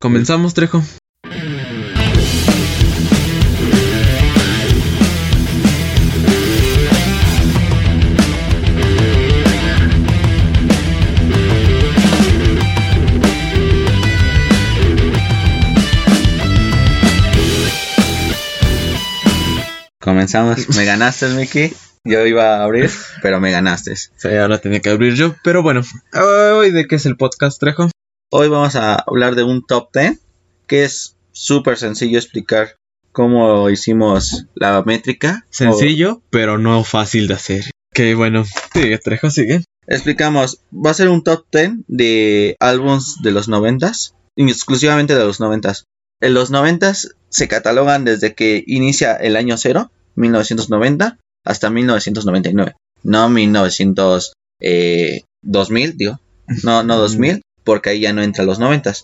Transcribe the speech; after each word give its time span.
Comenzamos, 0.00 0.54
Trejo. 0.54 0.80
Comenzamos. 19.98 20.68
Me 20.76 20.84
ganaste, 20.84 21.26
Mickey. 21.30 21.72
Yo 22.04 22.24
iba 22.24 22.58
a 22.58 22.62
abrir, 22.62 22.88
pero 23.20 23.40
me 23.40 23.50
ganaste. 23.50 23.96
Sí, 23.96 24.28
ahora 24.28 24.58
tenía 24.58 24.80
que 24.80 24.90
abrir 24.90 25.14
yo. 25.14 25.34
Pero 25.42 25.62
bueno, 25.62 25.82
hoy 26.14 26.70
de 26.70 26.86
qué 26.86 26.94
es 26.94 27.04
el 27.04 27.16
podcast, 27.16 27.58
Trejo. 27.58 27.90
Hoy 28.30 28.48
vamos 28.48 28.76
a 28.76 28.96
hablar 28.96 29.36
de 29.36 29.42
un 29.42 29.64
top 29.64 29.88
10 29.94 30.20
que 30.66 30.84
es 30.84 31.16
súper 31.32 31.78
sencillo 31.78 32.18
explicar 32.18 32.76
cómo 33.10 33.70
hicimos 33.70 34.44
la 34.54 34.82
métrica. 34.82 35.46
Sencillo, 35.48 36.20
pero 36.28 36.58
no 36.58 36.84
fácil 36.84 37.26
de 37.26 37.34
hacer. 37.34 37.64
Que 37.94 38.14
bueno, 38.14 38.44
sigue, 38.74 38.98
Trejo, 38.98 39.30
sigue. 39.30 39.64
Explicamos, 39.86 40.60
va 40.70 40.90
a 40.90 40.94
ser 40.94 41.08
un 41.08 41.24
top 41.24 41.46
10 41.50 41.86
de 41.86 42.54
álbums 42.60 43.22
de 43.22 43.32
los 43.32 43.48
90s, 43.48 44.12
exclusivamente 44.36 45.14
de 45.14 45.24
los 45.24 45.40
90s. 45.40 45.84
En 46.20 46.34
los 46.34 46.52
90s 46.52 47.14
se 47.30 47.48
catalogan 47.48 48.04
desde 48.04 48.34
que 48.34 48.62
inicia 48.66 49.14
el 49.16 49.36
año 49.36 49.56
cero, 49.56 49.90
1990, 50.16 51.16
hasta 51.46 51.70
1999. 51.70 52.76
No 53.04 53.30
1900, 53.30 54.34
eh, 54.60 55.22
2000, 55.42 55.96
digo. 55.96 56.20
No, 56.62 56.82
no 56.82 56.98
2000, 56.98 57.40
porque 57.68 57.90
ahí 57.90 58.00
ya 58.00 58.14
no 58.14 58.22
entra 58.22 58.46
los 58.46 58.58
90. 58.58 58.94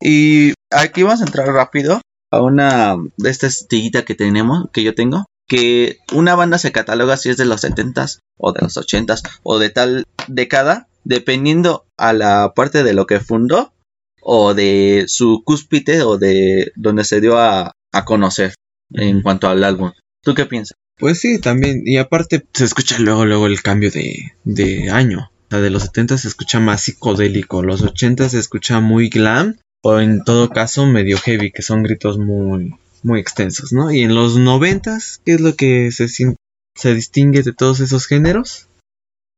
Y 0.00 0.54
aquí 0.70 1.02
vamos 1.02 1.20
a 1.20 1.26
entrar 1.26 1.48
rápido 1.48 2.00
a 2.32 2.40
una 2.40 2.96
de 3.18 3.28
estas 3.28 3.60
estillita 3.60 4.06
que 4.06 4.14
tenemos, 4.14 4.70
que 4.72 4.82
yo 4.82 4.94
tengo, 4.94 5.26
que 5.46 5.98
una 6.14 6.34
banda 6.34 6.56
se 6.56 6.72
cataloga 6.72 7.18
si 7.18 7.28
es 7.28 7.36
de 7.36 7.44
los 7.44 7.62
70s 7.62 8.20
o 8.38 8.54
de 8.54 8.62
los 8.62 8.74
80s 8.78 9.20
o 9.42 9.58
de 9.58 9.68
tal 9.68 10.04
década, 10.28 10.88
dependiendo 11.04 11.84
a 11.98 12.14
la 12.14 12.54
parte 12.56 12.82
de 12.84 12.94
lo 12.94 13.06
que 13.06 13.20
fundó 13.20 13.74
o 14.22 14.54
de 14.54 15.04
su 15.08 15.42
cúspide 15.44 16.00
o 16.02 16.16
de 16.16 16.72
donde 16.74 17.04
se 17.04 17.20
dio 17.20 17.38
a, 17.38 17.72
a 17.92 18.04
conocer 18.06 18.54
en 18.94 19.20
cuanto 19.20 19.46
al 19.50 19.62
álbum. 19.62 19.92
¿Tú 20.22 20.32
qué 20.32 20.46
piensas? 20.46 20.78
Pues 20.98 21.20
sí, 21.20 21.38
también. 21.38 21.82
Y 21.84 21.98
aparte 21.98 22.46
se 22.54 22.64
escucha 22.64 22.98
luego, 22.98 23.26
luego 23.26 23.46
el 23.46 23.60
cambio 23.60 23.90
de, 23.90 24.32
de 24.44 24.88
año. 24.90 25.30
De 25.50 25.70
los 25.70 25.84
70 25.84 26.18
se 26.18 26.28
escucha 26.28 26.60
más 26.60 26.82
psicodélico, 26.82 27.62
los 27.62 27.82
80 27.82 28.28
se 28.28 28.38
escucha 28.38 28.80
muy 28.80 29.08
glam 29.08 29.56
o 29.82 30.00
en 30.00 30.24
todo 30.24 30.50
caso 30.50 30.86
medio 30.86 31.18
heavy, 31.18 31.52
que 31.52 31.62
son 31.62 31.84
gritos 31.84 32.18
muy, 32.18 32.74
muy 33.02 33.20
extensos, 33.20 33.72
¿no? 33.72 33.92
Y 33.92 34.00
en 34.00 34.14
los 34.14 34.36
90 34.36 34.98
¿qué 35.24 35.34
es 35.34 35.40
lo 35.40 35.54
que 35.54 35.92
se, 35.92 36.08
se 36.08 36.94
distingue 36.94 37.42
de 37.42 37.52
todos 37.52 37.80
esos 37.80 38.06
géneros? 38.06 38.66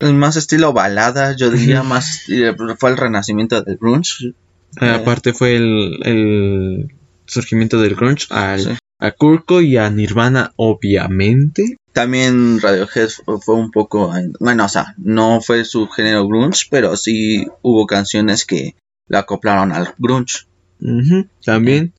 Más 0.01 0.37
estilo 0.37 0.73
balada, 0.73 1.35
yo 1.37 1.51
diría 1.51 1.83
más 1.83 2.29
eh, 2.29 2.55
fue 2.79 2.91
el 2.91 2.97
renacimiento 2.97 3.61
del 3.61 3.77
grunge. 3.77 4.33
Eh, 4.81 4.89
aparte 4.89 5.33
fue 5.33 5.57
el, 5.57 5.99
el, 6.05 6.95
surgimiento 7.27 7.81
del 7.81 7.97
grunge 7.97 8.27
al, 8.31 8.79
a 9.01 9.11
Kurko 9.11 9.61
y 9.61 9.77
a 9.77 9.91
Nirvana, 9.91 10.53
obviamente. 10.57 11.77
También 11.93 12.61
Radiohead 12.61 13.09
fue 13.45 13.55
un 13.55 13.71
poco, 13.71 14.13
bueno, 14.41 14.65
o 14.65 14.69
sea, 14.69 14.95
no 14.99 15.41
fue 15.41 15.65
su 15.65 15.89
género 15.89 16.27
grunge, 16.29 16.67
pero 16.71 16.97
sí 16.97 17.47
hubo 17.63 17.87
canciones 17.87 18.45
que 18.45 18.77
la 19.07 19.21
acoplaron 19.21 19.73
al 19.73 19.95
grunge. 19.99 20.47
También. 21.45 21.95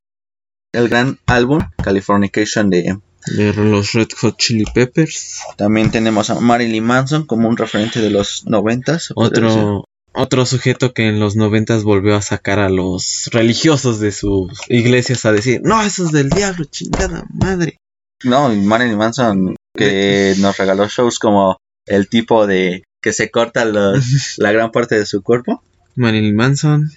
El 0.72 0.88
gran 0.88 1.18
álbum 1.26 1.62
Californication 1.84 2.70
de, 2.70 3.00
de 3.26 3.54
los 3.54 3.94
Red 3.94 4.10
Hot 4.22 4.38
Chili 4.38 4.66
Peppers. 4.74 5.42
También 5.58 5.92
tenemos 5.92 6.30
a 6.30 6.40
Marilyn 6.40 6.84
Manson 6.84 7.26
como 7.26 7.50
un 7.50 7.58
referente 7.58 8.00
de 8.00 8.12
los 8.12 8.46
noventas. 8.46 9.12
Otro, 9.16 9.86
otro 10.14 10.46
sujeto 10.46 10.94
que 10.94 11.08
en 11.08 11.20
los 11.20 11.36
noventas 11.36 11.84
volvió 11.84 12.16
a 12.16 12.22
sacar 12.22 12.60
a 12.60 12.70
los 12.70 13.30
religiosos 13.32 14.00
de 14.00 14.12
sus 14.12 14.52
iglesias 14.70 15.26
a 15.26 15.32
decir, 15.32 15.62
no, 15.64 15.82
eso 15.82 16.06
es 16.06 16.12
del 16.12 16.30
diablo, 16.30 16.66
chingada 16.66 17.26
madre. 17.34 17.78
No, 18.24 18.50
Marilyn 18.50 18.98
Manson 18.98 19.56
que 19.76 20.36
nos 20.40 20.58
regaló 20.58 20.88
shows 20.88 21.20
como 21.20 21.58
el 21.86 22.08
tipo 22.10 22.48
de 22.48 22.84
que 23.02 23.14
se 23.14 23.32
corta 23.32 23.66
los, 23.66 24.04
la 24.38 24.52
gran 24.52 24.72
parte 24.72 24.98
de 24.98 25.06
su 25.06 25.22
cuerpo. 25.22 25.64
Marilyn 25.96 26.36
Manson. 26.36 26.90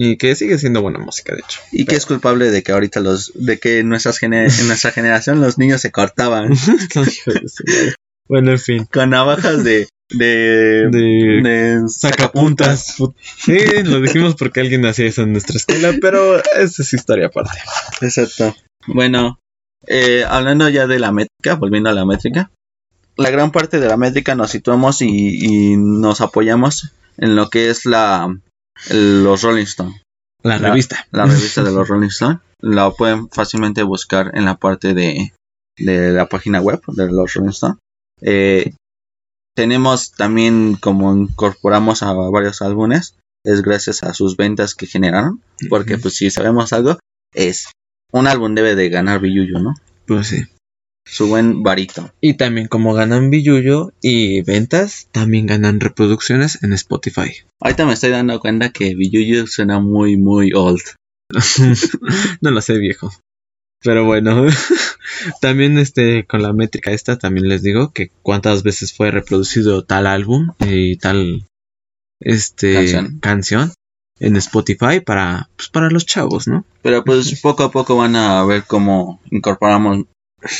Y 0.00 0.16
que 0.16 0.36
sigue 0.36 0.58
siendo 0.58 0.80
buena 0.80 1.00
música, 1.00 1.34
de 1.34 1.40
hecho. 1.40 1.60
Y 1.72 1.84
que 1.84 1.96
es 1.96 2.06
culpable 2.06 2.52
de 2.52 2.62
que 2.62 2.70
ahorita 2.70 3.00
los, 3.00 3.32
de 3.34 3.58
que 3.58 3.80
en, 3.80 3.88
nuestras 3.88 4.22
en 4.22 4.68
nuestra 4.68 4.92
generación 4.92 5.40
los 5.40 5.58
niños 5.58 5.80
se 5.80 5.90
cortaban. 5.90 6.52
bueno, 8.28 8.52
en 8.52 8.58
fin. 8.60 8.84
Con 8.92 9.10
navajas 9.10 9.64
de, 9.64 9.88
de, 10.10 10.88
de, 10.90 11.42
de 11.42 11.88
sacapuntas. 11.88 12.94
Sí, 13.38 13.58
lo 13.82 14.00
dijimos 14.00 14.36
porque 14.36 14.60
alguien 14.60 14.86
hacía 14.86 15.06
eso 15.06 15.22
en 15.22 15.32
nuestra 15.32 15.56
escuela, 15.56 15.92
pero 16.00 16.38
esa 16.38 16.82
es 16.82 16.92
historia 16.92 17.26
aparte. 17.26 17.58
Exacto. 18.00 18.54
Bueno, 18.86 19.40
eh, 19.86 20.24
hablando 20.28 20.68
ya 20.68 20.86
de 20.86 20.98
la 20.98 21.12
métrica, 21.12 21.54
volviendo 21.54 21.90
a 21.90 21.94
la 21.94 22.04
métrica, 22.04 22.50
la 23.16 23.30
gran 23.30 23.50
parte 23.50 23.80
de 23.80 23.88
la 23.88 23.96
métrica 23.96 24.34
nos 24.34 24.50
situamos 24.50 25.02
y, 25.02 25.08
y 25.08 25.76
nos 25.76 26.20
apoyamos 26.20 26.92
en 27.16 27.36
lo 27.36 27.50
que 27.50 27.70
es 27.70 27.84
la 27.84 28.34
los 28.90 29.42
Rolling 29.42 29.64
Stone. 29.64 30.00
La, 30.42 30.58
la 30.58 30.68
revista. 30.68 31.06
La 31.10 31.26
revista 31.26 31.64
de 31.64 31.72
los 31.72 31.88
Rolling 31.88 32.08
Stone. 32.08 32.38
La 32.60 32.90
pueden 32.90 33.28
fácilmente 33.28 33.82
buscar 33.82 34.30
en 34.34 34.44
la 34.44 34.56
parte 34.56 34.94
de, 34.94 35.32
de 35.78 36.12
la 36.12 36.28
página 36.28 36.60
web 36.60 36.80
de 36.86 37.10
los 37.10 37.34
Rolling 37.34 37.50
Stone. 37.50 37.76
Eh, 38.20 38.72
tenemos 39.56 40.12
también 40.12 40.76
como 40.76 41.12
incorporamos 41.12 42.04
a 42.04 42.12
varios 42.12 42.62
álbumes 42.62 43.16
es 43.44 43.62
gracias 43.62 44.02
a 44.02 44.14
sus 44.14 44.36
ventas 44.36 44.74
que 44.74 44.86
generaron 44.86 45.42
porque 45.68 45.98
pues 45.98 46.14
si 46.14 46.30
sabemos 46.30 46.72
algo 46.72 46.98
es 47.34 47.68
un 48.12 48.26
álbum 48.26 48.54
debe 48.54 48.74
de 48.74 48.88
ganar 48.88 49.20
billuyo 49.20 49.58
no 49.58 49.74
pues 50.08 50.28
sí. 50.28 50.44
Su 51.06 51.28
buen 51.28 51.62
varito. 51.62 52.12
Y 52.20 52.34
también 52.34 52.66
como 52.66 52.92
ganan 52.92 53.30
billuyo 53.30 53.92
y 54.02 54.42
ventas 54.42 55.08
también 55.12 55.46
ganan 55.46 55.80
reproducciones 55.80 56.62
en 56.62 56.72
Spotify. 56.72 57.32
Ahorita 57.60 57.86
me 57.86 57.92
estoy 57.92 58.10
dando 58.10 58.40
cuenta 58.40 58.70
que 58.70 58.94
billuyo 58.94 59.46
suena 59.46 59.80
muy 59.80 60.16
muy 60.16 60.52
old. 60.54 60.82
No 62.40 62.50
lo 62.50 62.60
sé 62.60 62.78
viejo. 62.78 63.12
Pero 63.82 64.04
bueno, 64.04 64.46
también 65.40 65.78
este 65.78 66.26
con 66.26 66.42
la 66.42 66.52
métrica 66.52 66.90
esta 66.90 67.18
también 67.18 67.48
les 67.48 67.62
digo 67.62 67.92
que 67.92 68.10
cuántas 68.22 68.62
veces 68.62 68.92
fue 68.92 69.10
reproducido 69.10 69.84
tal 69.84 70.06
álbum 70.06 70.52
y 70.60 70.96
tal 70.96 71.46
este 72.20 72.74
Canción. 72.74 73.18
canción 73.20 73.72
en 74.20 74.36
Spotify 74.36 75.00
para 75.04 75.48
pues, 75.56 75.68
para 75.68 75.90
los 75.90 76.06
chavos, 76.06 76.48
¿no? 76.48 76.64
Pero 76.82 77.04
pues 77.04 77.40
poco 77.40 77.62
a 77.64 77.70
poco 77.70 77.96
van 77.96 78.16
a 78.16 78.44
ver 78.44 78.64
cómo 78.66 79.20
incorporamos 79.30 80.06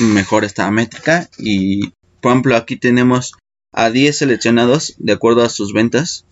mejor 0.00 0.44
esta 0.44 0.70
métrica 0.70 1.28
y 1.38 1.90
por 2.20 2.32
ejemplo 2.32 2.56
aquí 2.56 2.76
tenemos 2.76 3.36
a 3.72 3.90
10 3.90 4.18
seleccionados 4.18 4.94
de 4.98 5.12
acuerdo 5.12 5.42
a 5.42 5.48
sus 5.48 5.72
ventas. 5.72 6.24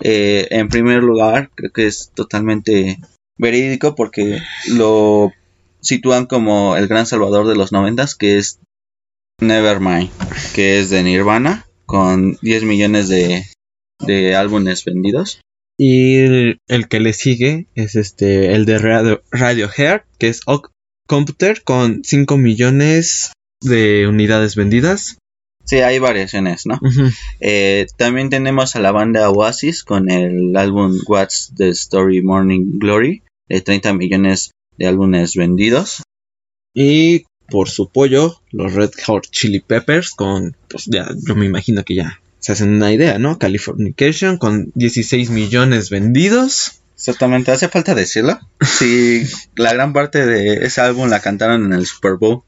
Eh, 0.00 0.48
en 0.50 0.68
primer 0.68 1.02
lugar, 1.02 1.50
creo 1.54 1.72
que 1.72 1.86
es 1.86 2.10
totalmente 2.14 2.98
verídico 3.38 3.94
porque 3.94 4.40
lo 4.68 5.32
sitúan 5.80 6.26
como 6.26 6.76
el 6.76 6.88
gran 6.88 7.06
salvador 7.06 7.46
de 7.46 7.56
los 7.56 7.72
noventas, 7.72 8.14
que 8.14 8.38
es 8.38 8.60
Nevermind, 9.40 10.10
que 10.54 10.80
es 10.80 10.90
de 10.90 11.02
Nirvana, 11.02 11.66
con 11.86 12.38
10 12.42 12.64
millones 12.64 13.08
de, 13.08 13.46
de 14.00 14.34
álbumes 14.34 14.84
vendidos. 14.84 15.40
Y 15.78 16.16
el, 16.16 16.60
el, 16.68 16.88
que 16.88 17.00
le 17.00 17.12
sigue 17.12 17.66
es 17.74 17.96
este 17.96 18.54
el 18.54 18.64
de 18.64 18.78
Radio, 18.78 19.22
Radiohead, 19.30 20.02
que 20.18 20.28
es 20.28 20.40
Oak 20.46 20.70
Computer, 21.06 21.62
con 21.62 22.02
5 22.02 22.36
millones 22.38 23.32
de 23.60 24.06
unidades 24.06 24.56
vendidas. 24.56 25.18
Sí, 25.64 25.76
hay 25.76 25.98
variaciones, 25.98 26.64
¿no? 26.64 26.78
Uh 26.80 26.86
-huh. 26.86 27.14
eh, 27.40 27.86
también 27.96 28.30
tenemos 28.30 28.76
a 28.76 28.80
la 28.80 28.92
banda 28.92 29.28
Oasis 29.30 29.82
con 29.82 30.10
el 30.10 30.56
álbum 30.56 30.96
What's 31.08 31.52
the 31.56 31.70
Story 31.70 32.22
Morning 32.22 32.78
Glory, 32.78 33.22
de 33.48 33.60
30 33.60 33.92
millones 33.94 34.52
de 34.78 34.86
álbumes 34.86 35.34
vendidos. 35.34 36.02
Y 36.72 37.24
por 37.48 37.68
su 37.68 37.88
pollo, 37.88 38.40
los 38.50 38.72
Red 38.74 38.90
Hot 39.06 39.28
Chili 39.30 39.60
Peppers 39.60 40.10
con, 40.10 40.56
pues 40.68 40.84
ya, 40.86 41.08
yo 41.26 41.34
me 41.34 41.46
imagino 41.46 41.84
que 41.84 41.94
ya 41.96 42.20
se 42.38 42.52
hacen 42.52 42.74
una 42.74 42.92
idea, 42.92 43.18
¿no? 43.18 43.38
Californication 43.38 44.38
con 44.38 44.72
16 44.74 45.30
millones 45.30 45.90
vendidos. 45.90 46.80
Exactamente, 46.94 47.50
hace 47.50 47.68
falta 47.68 47.94
decirlo. 47.94 48.38
Sí, 48.60 49.24
la 49.54 49.72
gran 49.74 49.92
parte 49.92 50.24
de 50.24 50.64
ese 50.64 50.80
álbum 50.80 51.08
la 51.08 51.20
cantaron 51.20 51.64
en 51.64 51.72
el 51.72 51.86
Super 51.86 52.14
Bowl. 52.14 52.42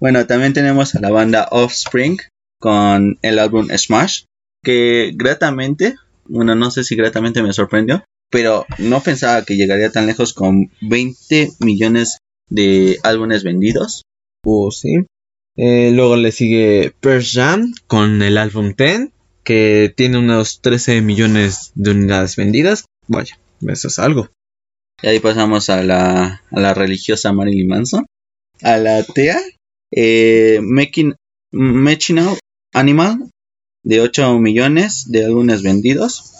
Bueno, 0.00 0.26
también 0.26 0.52
tenemos 0.52 0.94
a 0.94 1.00
la 1.00 1.10
banda 1.10 1.48
Offspring 1.50 2.18
con 2.58 3.18
el 3.22 3.38
álbum 3.38 3.68
Smash, 3.76 4.24
que 4.62 5.12
gratamente, 5.14 5.94
bueno, 6.24 6.54
no 6.54 6.70
sé 6.70 6.82
si 6.82 6.96
gratamente 6.96 7.42
me 7.42 7.52
sorprendió, 7.52 8.04
pero 8.30 8.66
no 8.78 9.00
pensaba 9.00 9.44
que 9.44 9.56
llegaría 9.56 9.92
tan 9.92 10.06
lejos 10.06 10.32
con 10.32 10.70
20 10.80 11.52
millones 11.60 12.18
de 12.48 12.98
álbumes 13.02 13.44
vendidos. 13.44 14.02
Uh, 14.44 14.70
sí. 14.70 15.06
Eh, 15.56 15.92
luego 15.92 16.16
le 16.16 16.32
sigue 16.32 16.92
Pearl 17.00 17.22
Jam 17.24 17.72
con 17.86 18.22
el 18.22 18.38
álbum 18.38 18.74
Ten, 18.74 19.12
que 19.44 19.92
tiene 19.96 20.18
unos 20.18 20.60
13 20.60 21.00
millones 21.00 21.72
de 21.74 21.92
unidades 21.92 22.36
vendidas. 22.36 22.86
Vaya, 23.06 23.38
eso 23.68 23.88
es 23.88 23.98
algo. 23.98 24.30
Y 25.02 25.08
ahí 25.08 25.20
pasamos 25.20 25.70
a 25.70 25.82
la, 25.82 26.42
a 26.50 26.60
la 26.60 26.74
religiosa 26.74 27.32
Marilyn 27.32 27.68
Manson. 27.68 28.06
A 28.62 28.78
la 28.78 28.98
atea, 28.98 29.38
eh, 29.90 30.60
Making, 30.62 31.14
Machino 31.52 32.36
Animal, 32.72 33.30
de 33.82 34.00
8 34.00 34.38
millones 34.38 35.10
de 35.10 35.24
álbumes 35.24 35.62
vendidos. 35.62 36.32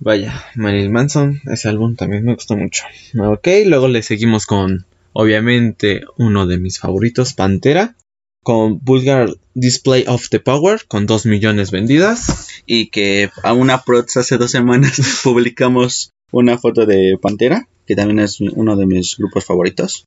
Vaya, 0.00 0.44
Marilyn 0.54 0.92
Manson, 0.92 1.40
ese 1.50 1.68
álbum 1.68 1.94
también 1.94 2.24
me 2.24 2.34
gustó 2.34 2.56
mucho. 2.56 2.84
Ok, 3.18 3.48
luego 3.66 3.88
le 3.88 4.02
seguimos 4.02 4.46
con, 4.46 4.86
obviamente, 5.12 6.02
uno 6.16 6.46
de 6.46 6.58
mis 6.58 6.78
favoritos, 6.78 7.34
Pantera, 7.34 7.96
con 8.42 8.78
Vulgar 8.80 9.34
Display 9.54 10.04
of 10.06 10.28
the 10.30 10.40
Power, 10.40 10.80
con 10.86 11.06
2 11.06 11.26
millones 11.26 11.70
vendidas. 11.70 12.48
Y 12.66 12.86
que 12.90 13.30
a 13.42 13.52
una 13.52 13.82
prox 13.82 14.16
hace 14.16 14.38
dos 14.38 14.50
semanas 14.50 15.00
publicamos 15.24 16.10
una 16.32 16.58
foto 16.58 16.86
de 16.86 17.18
Pantera, 17.20 17.68
que 17.86 17.96
también 17.96 18.20
es 18.20 18.40
uno 18.40 18.76
de 18.76 18.86
mis 18.86 19.16
grupos 19.16 19.44
favoritos. 19.44 20.04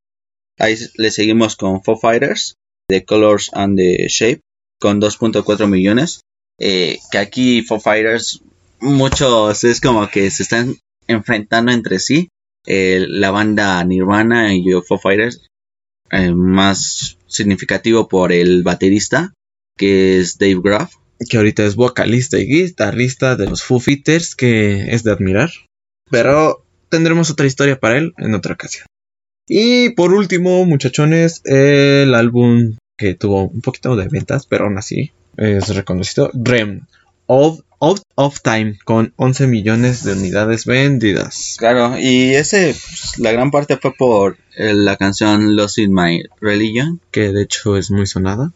Ahí 0.59 0.75
le 0.97 1.12
seguimos 1.12 1.56
con 1.56 1.83
Foo 1.83 1.97
Fighters, 1.97 2.56
The 2.88 3.06
Colors 3.06 3.50
and 3.53 3.77
the 3.77 4.07
Shape, 4.07 4.41
con 4.80 5.01
2.4 5.01 5.68
millones. 5.68 6.21
Eh, 6.59 7.00
que 7.12 7.18
aquí 7.18 7.62
Foo 7.63 7.80
Fighters, 7.80 8.41
muchos 8.80 9.63
es 9.63 9.81
como 9.81 10.07
que 10.09 10.30
se 10.31 10.44
están 10.44 10.75
enfrentando 11.07 11.71
entre 11.71 12.00
sí. 12.00 12.30
Eh, 12.65 13.06
la 13.09 13.31
banda 13.31 13.83
Nirvana 13.83 14.53
y 14.53 14.63
Foo 14.88 14.97
Fighters, 14.97 15.45
eh, 16.12 16.31
más 16.33 17.18
significativo 17.33 18.07
por 18.07 18.31
el 18.31 18.63
baterista, 18.63 19.33
que 19.77 20.19
es 20.19 20.38
Dave 20.38 20.62
Graff. 20.63 20.94
Que 21.30 21.38
ahorita 21.38 21.63
es 21.65 21.75
vocalista 21.75 22.38
y 22.38 22.47
guitarrista 22.47 23.35
de 23.35 23.47
los 23.47 23.63
Foo 23.63 23.80
Fighters, 23.80 24.35
que 24.35 24.94
es 24.94 25.03
de 25.03 25.12
admirar. 25.12 25.51
Pero 26.09 26.65
tendremos 26.89 27.30
otra 27.30 27.45
historia 27.45 27.80
para 27.80 27.97
él 27.97 28.13
en 28.18 28.33
otra 28.33 28.53
ocasión. 28.53 28.85
Y 29.47 29.91
por 29.91 30.13
último, 30.13 30.65
muchachones, 30.65 31.41
el 31.45 32.13
álbum 32.13 32.75
que 32.97 33.15
tuvo 33.15 33.47
un 33.47 33.62
poquito 33.62 33.95
de 33.95 34.07
ventas, 34.07 34.45
pero 34.45 34.65
aún 34.65 34.77
así 34.77 35.12
es 35.38 35.75
reconocido, 35.75 36.30
Rem, 36.33 36.81
Out, 37.27 37.63
of 38.15 38.41
Time, 38.41 38.77
con 38.85 39.13
11 39.17 39.47
millones 39.47 40.03
de 40.03 40.13
unidades 40.13 40.65
vendidas. 40.65 41.55
Claro, 41.57 41.97
y 41.99 42.33
ese, 42.33 42.67
pues, 42.67 43.19
la 43.19 43.31
gran 43.31 43.51
parte 43.51 43.77
fue 43.77 43.93
por 43.93 44.37
eh, 44.55 44.73
la 44.73 44.95
canción 44.95 45.55
Lost 45.55 45.79
in 45.79 45.93
My 45.93 46.23
Religion. 46.39 47.01
Que 47.11 47.31
de 47.31 47.43
hecho 47.43 47.75
es 47.75 47.91
muy 47.91 48.07
sonada. 48.07 48.53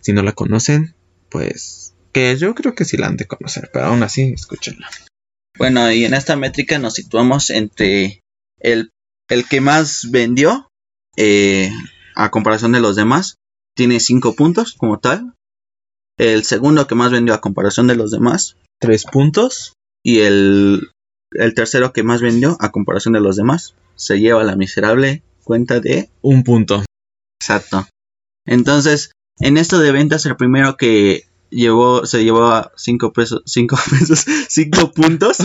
Si 0.00 0.12
no 0.12 0.22
la 0.22 0.32
conocen, 0.32 0.94
pues 1.28 1.94
que 2.12 2.36
yo 2.36 2.54
creo 2.54 2.74
que 2.74 2.84
sí 2.84 2.96
la 2.96 3.08
han 3.08 3.16
de 3.16 3.26
conocer, 3.26 3.70
pero 3.72 3.86
aún 3.86 4.02
así, 4.02 4.32
escúchenla. 4.34 4.88
Bueno, 5.58 5.90
y 5.92 6.04
en 6.04 6.14
esta 6.14 6.36
métrica 6.36 6.78
nos 6.78 6.94
situamos 6.94 7.50
entre 7.50 8.20
el, 8.60 8.90
el 9.28 9.46
que 9.46 9.60
más 9.60 10.10
vendió 10.10 10.68
eh, 11.16 11.70
a 12.14 12.30
comparación 12.30 12.72
de 12.72 12.80
los 12.80 12.96
demás. 12.96 13.36
Tiene 13.74 14.00
5 14.00 14.34
puntos 14.34 14.74
como 14.74 14.98
tal. 14.98 15.34
El 16.18 16.44
segundo 16.44 16.86
que 16.86 16.94
más 16.94 17.10
vendió 17.10 17.34
a 17.34 17.40
comparación 17.40 17.86
de 17.86 17.96
los 17.96 18.10
demás. 18.10 18.56
3 18.80 19.04
puntos. 19.06 19.72
Y 20.04 20.20
el, 20.20 20.90
el 21.32 21.54
tercero 21.54 21.92
que 21.92 22.02
más 22.02 22.20
vendió 22.20 22.56
a 22.60 22.70
comparación 22.70 23.14
de 23.14 23.20
los 23.20 23.36
demás. 23.36 23.74
Se 23.96 24.18
lleva 24.18 24.44
la 24.44 24.56
miserable 24.56 25.22
cuenta 25.44 25.80
de 25.80 26.10
un 26.20 26.44
punto. 26.44 26.84
Exacto. 27.40 27.88
Entonces, 28.46 29.12
en 29.40 29.56
esto 29.56 29.78
de 29.78 29.92
ventas, 29.92 30.26
el 30.26 30.36
primero 30.36 30.76
que 30.76 31.24
llevó, 31.50 32.06
se 32.06 32.24
llevó 32.24 32.70
5 32.76 33.12
pesos, 33.12 33.42
5 33.46 33.78
pesos, 33.90 34.26
5 34.48 34.92
puntos. 34.92 35.38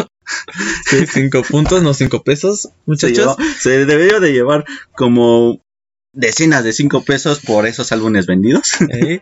sí, 0.86 1.06
5 1.08 1.44
puntos, 1.44 1.84
no 1.84 1.94
5 1.94 2.24
pesos, 2.24 2.70
muchachos. 2.86 3.36
Se, 3.60 3.86
debió 3.86 4.20
de 4.20 4.34
llevar 4.34 4.66
como 4.96 5.62
decenas 6.14 6.64
de 6.64 6.74
5 6.74 7.04
pesos 7.04 7.40
por 7.40 7.66
esos 7.66 7.92
álbumes 7.92 8.26
vendidos. 8.26 8.72
Eh, 8.90 9.22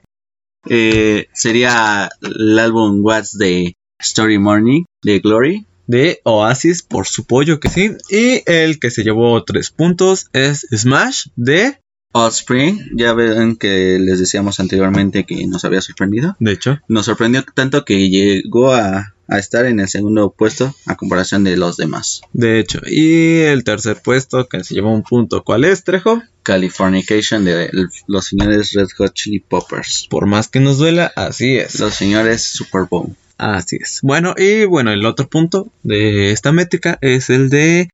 sería 0.66 2.10
el 2.22 2.60
álbum 2.60 3.04
What's 3.04 3.38
the 3.38 3.76
Story 4.00 4.40
Morning 4.40 4.84
de 5.02 5.20
Glory. 5.20 5.66
De 5.88 6.22
Oasis, 6.24 6.84
por 6.84 7.06
su 7.06 7.26
pollo 7.26 7.60
que 7.60 7.68
sí. 7.68 7.92
Y 8.10 8.44
el 8.46 8.80
que 8.80 8.92
se 8.92 9.04
llevó 9.04 9.44
3 9.44 9.72
puntos 9.72 10.28
es 10.32 10.66
Smash 10.74 11.26
de 11.36 11.82
Offspring, 12.14 12.92
ya 12.96 13.14
ven 13.14 13.56
que 13.56 13.98
les 14.00 14.20
decíamos 14.20 14.60
anteriormente 14.60 15.26
que 15.26 15.48
nos 15.48 15.64
había 15.66 15.82
sorprendido. 15.82 16.36
De 16.40 16.52
hecho, 16.52 16.80
nos 16.88 17.06
sorprendió 17.06 17.44
tanto 17.56 17.86
que 17.86 18.10
llegó 18.10 18.74
a, 18.74 19.16
estar 19.40 19.66
en 19.66 19.80
el 19.80 19.88
segundo 19.88 20.32
puesto 20.32 20.76
a 20.86 20.96
comparación 20.96 21.44
de 21.44 21.58
los 21.58 21.78
demás. 21.78 22.22
De 22.34 22.60
hecho, 22.60 22.80
y 22.86 23.40
el 23.40 23.64
tercer 23.64 24.02
puesto 24.02 24.48
que 24.48 24.64
se 24.64 24.76
llevó 24.76 24.94
un 24.94 25.04
punto, 25.04 25.44
¿cuál 25.44 25.64
es, 25.64 25.84
Trejo? 25.84 26.22
Californication 26.44 27.46
de 27.46 27.70
los 28.08 28.26
señores 28.26 28.74
Red 28.74 28.90
Hot 28.98 29.14
Chili 29.14 29.40
Poppers. 29.40 30.08
Por 30.10 30.26
más 30.26 30.48
que 30.48 30.60
nos 30.60 30.78
duela, 30.78 31.12
así 31.16 31.58
es. 31.58 31.80
Los 31.80 31.94
señores 31.94 32.44
Super 32.44 32.88
Bowl. 32.90 33.16
Así 33.38 33.78
es. 33.82 34.00
Bueno, 34.04 34.36
y 34.38 34.66
bueno, 34.66 34.92
el 34.92 35.06
otro 35.06 35.28
punto 35.28 35.72
de 35.84 36.32
esta 36.32 36.52
métrica 36.52 36.98
es 37.02 37.30
el 37.30 37.50
de 37.50 37.90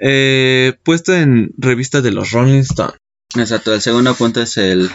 eh, 0.00 0.74
puesto 0.82 1.14
en 1.14 1.50
revista 1.58 2.00
de 2.00 2.12
los 2.12 2.30
Rolling 2.30 2.60
Stones. 2.60 2.96
Exacto, 3.36 3.74
el 3.74 3.80
segundo 3.80 4.14
punto 4.14 4.40
es 4.40 4.56
el, 4.56 4.90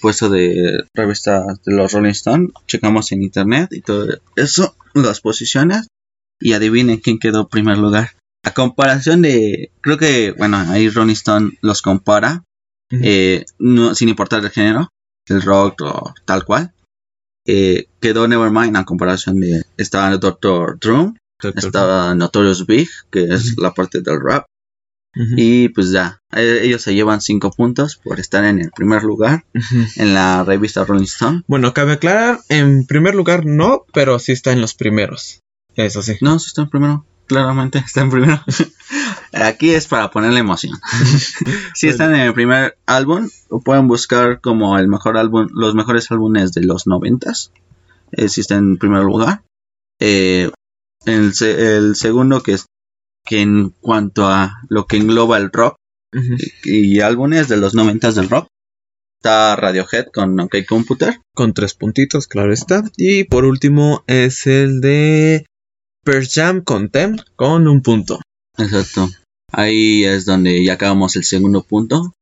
puesto 0.00 0.28
de 0.28 0.84
revista 0.94 1.44
de 1.64 1.74
los 1.74 1.92
Rolling 1.92 2.10
Stones. 2.10 2.50
Checamos 2.66 3.12
en 3.12 3.22
internet 3.22 3.68
y 3.72 3.80
todo 3.80 4.06
eso, 4.36 4.76
las 4.94 5.20
posiciones. 5.20 5.88
Y 6.40 6.52
adivinen 6.52 6.98
quién 6.98 7.18
quedó 7.18 7.48
primer 7.48 7.78
lugar. 7.78 8.12
A 8.44 8.54
comparación 8.54 9.22
de, 9.22 9.72
creo 9.80 9.98
que, 9.98 10.32
bueno, 10.32 10.56
ahí 10.56 10.88
Rolling 10.88 11.14
Stone 11.14 11.58
los 11.62 11.82
compara, 11.82 12.44
eh, 12.90 13.44
no, 13.58 13.94
sin 13.94 14.08
importar 14.08 14.44
el 14.44 14.50
género, 14.50 14.88
el 15.26 15.42
rock 15.42 15.82
o 15.82 16.14
tal 16.24 16.44
cual. 16.44 16.72
Eh, 17.46 17.88
quedó 18.00 18.28
Nevermind 18.28 18.76
a 18.76 18.84
comparación 18.84 19.40
de, 19.40 19.64
estaba 19.76 20.12
el 20.12 20.20
Doctor 20.20 20.78
Drum, 20.78 21.16
estaba 21.56 22.14
Notorious 22.14 22.66
Big, 22.66 22.88
que 23.10 23.24
es 23.24 23.56
la 23.58 23.74
parte 23.74 24.00
del 24.00 24.20
rap, 24.20 24.46
y 25.14 25.68
pues 25.70 25.90
ya, 25.90 26.20
e, 26.32 26.60
ellos 26.62 26.82
se 26.82 26.94
llevan 26.94 27.20
5 27.20 27.50
puntos 27.52 27.96
por 27.96 28.20
estar 28.20 28.44
en 28.44 28.60
el 28.60 28.70
primer 28.70 29.02
lugar 29.02 29.44
en 29.96 30.14
la 30.14 30.44
revista 30.44 30.84
Rolling 30.84 31.04
Stone. 31.04 31.42
Bueno, 31.46 31.74
cabe 31.74 31.92
aclarar, 31.92 32.40
en 32.48 32.86
primer 32.86 33.14
lugar 33.14 33.44
no, 33.46 33.84
pero 33.92 34.18
sí 34.18 34.32
está 34.32 34.52
en 34.52 34.60
los 34.60 34.74
primeros. 34.74 35.40
Eso 35.74 36.02
sí. 36.02 36.16
No, 36.20 36.38
sí 36.38 36.48
está 36.48 36.62
en 36.62 36.70
primero. 36.70 37.06
Claramente 37.26 37.78
está 37.78 38.00
en 38.00 38.10
primero. 38.10 38.42
Aquí 39.32 39.70
es 39.70 39.86
para 39.86 40.10
ponerle 40.10 40.40
emoción. 40.40 40.78
si 41.74 41.88
están 41.88 42.14
en 42.14 42.22
el 42.22 42.34
primer 42.34 42.78
álbum, 42.86 43.28
pueden 43.64 43.86
buscar 43.86 44.40
como 44.40 44.78
el 44.78 44.88
mejor 44.88 45.16
álbum, 45.16 45.46
los 45.52 45.74
mejores 45.74 46.10
álbumes 46.10 46.52
de 46.52 46.62
los 46.62 46.86
noventas. 46.86 47.52
Eh, 48.12 48.28
si 48.28 48.40
está 48.40 48.56
en 48.56 48.78
primer 48.78 49.02
lugar. 49.02 49.42
Eh, 50.00 50.50
el, 51.04 51.32
el, 51.40 51.96
segundo 51.96 52.42
que 52.42 52.54
es 52.54 52.66
que 53.28 53.42
en 53.42 53.70
cuanto 53.80 54.26
a 54.26 54.62
lo 54.68 54.86
que 54.86 54.96
engloba 54.96 55.36
el 55.36 55.52
rock 55.52 55.76
y, 56.64 57.00
álbumes 57.00 57.48
de 57.48 57.58
los 57.58 57.74
noventas 57.74 58.14
del 58.14 58.30
rock, 58.30 58.48
está 59.20 59.54
Radiohead 59.54 60.06
con 60.12 60.40
OK 60.40 60.56
Computer. 60.66 61.20
Con 61.34 61.52
tres 61.52 61.74
puntitos, 61.74 62.26
claro 62.26 62.52
está. 62.54 62.84
Y 62.96 63.24
por 63.24 63.44
último 63.44 64.02
es 64.06 64.46
el 64.46 64.80
de 64.80 65.44
Pearl 66.04 66.26
Jam 66.26 66.62
con 66.62 66.88
Tem 66.88 67.18
con 67.36 67.68
un 67.68 67.82
punto. 67.82 68.20
Exacto. 68.56 69.10
Ahí 69.52 70.04
es 70.04 70.24
donde 70.24 70.64
ya 70.64 70.74
acabamos 70.74 71.14
el 71.16 71.24
segundo 71.24 71.62
punto. 71.62 72.14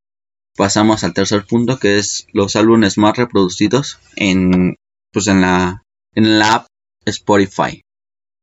Pasamos 0.56 1.04
al 1.04 1.14
tercer 1.14 1.44
punto 1.46 1.78
que 1.78 1.98
es 1.98 2.26
los 2.32 2.56
álbumes 2.56 2.98
más 2.98 3.16
reproducidos 3.16 4.00
en 4.16 4.75
pues 5.12 5.28
en 5.28 5.40
la 5.40 5.82
en 6.14 6.38
la 6.40 6.54
app 6.54 6.66
Spotify, 7.04 7.82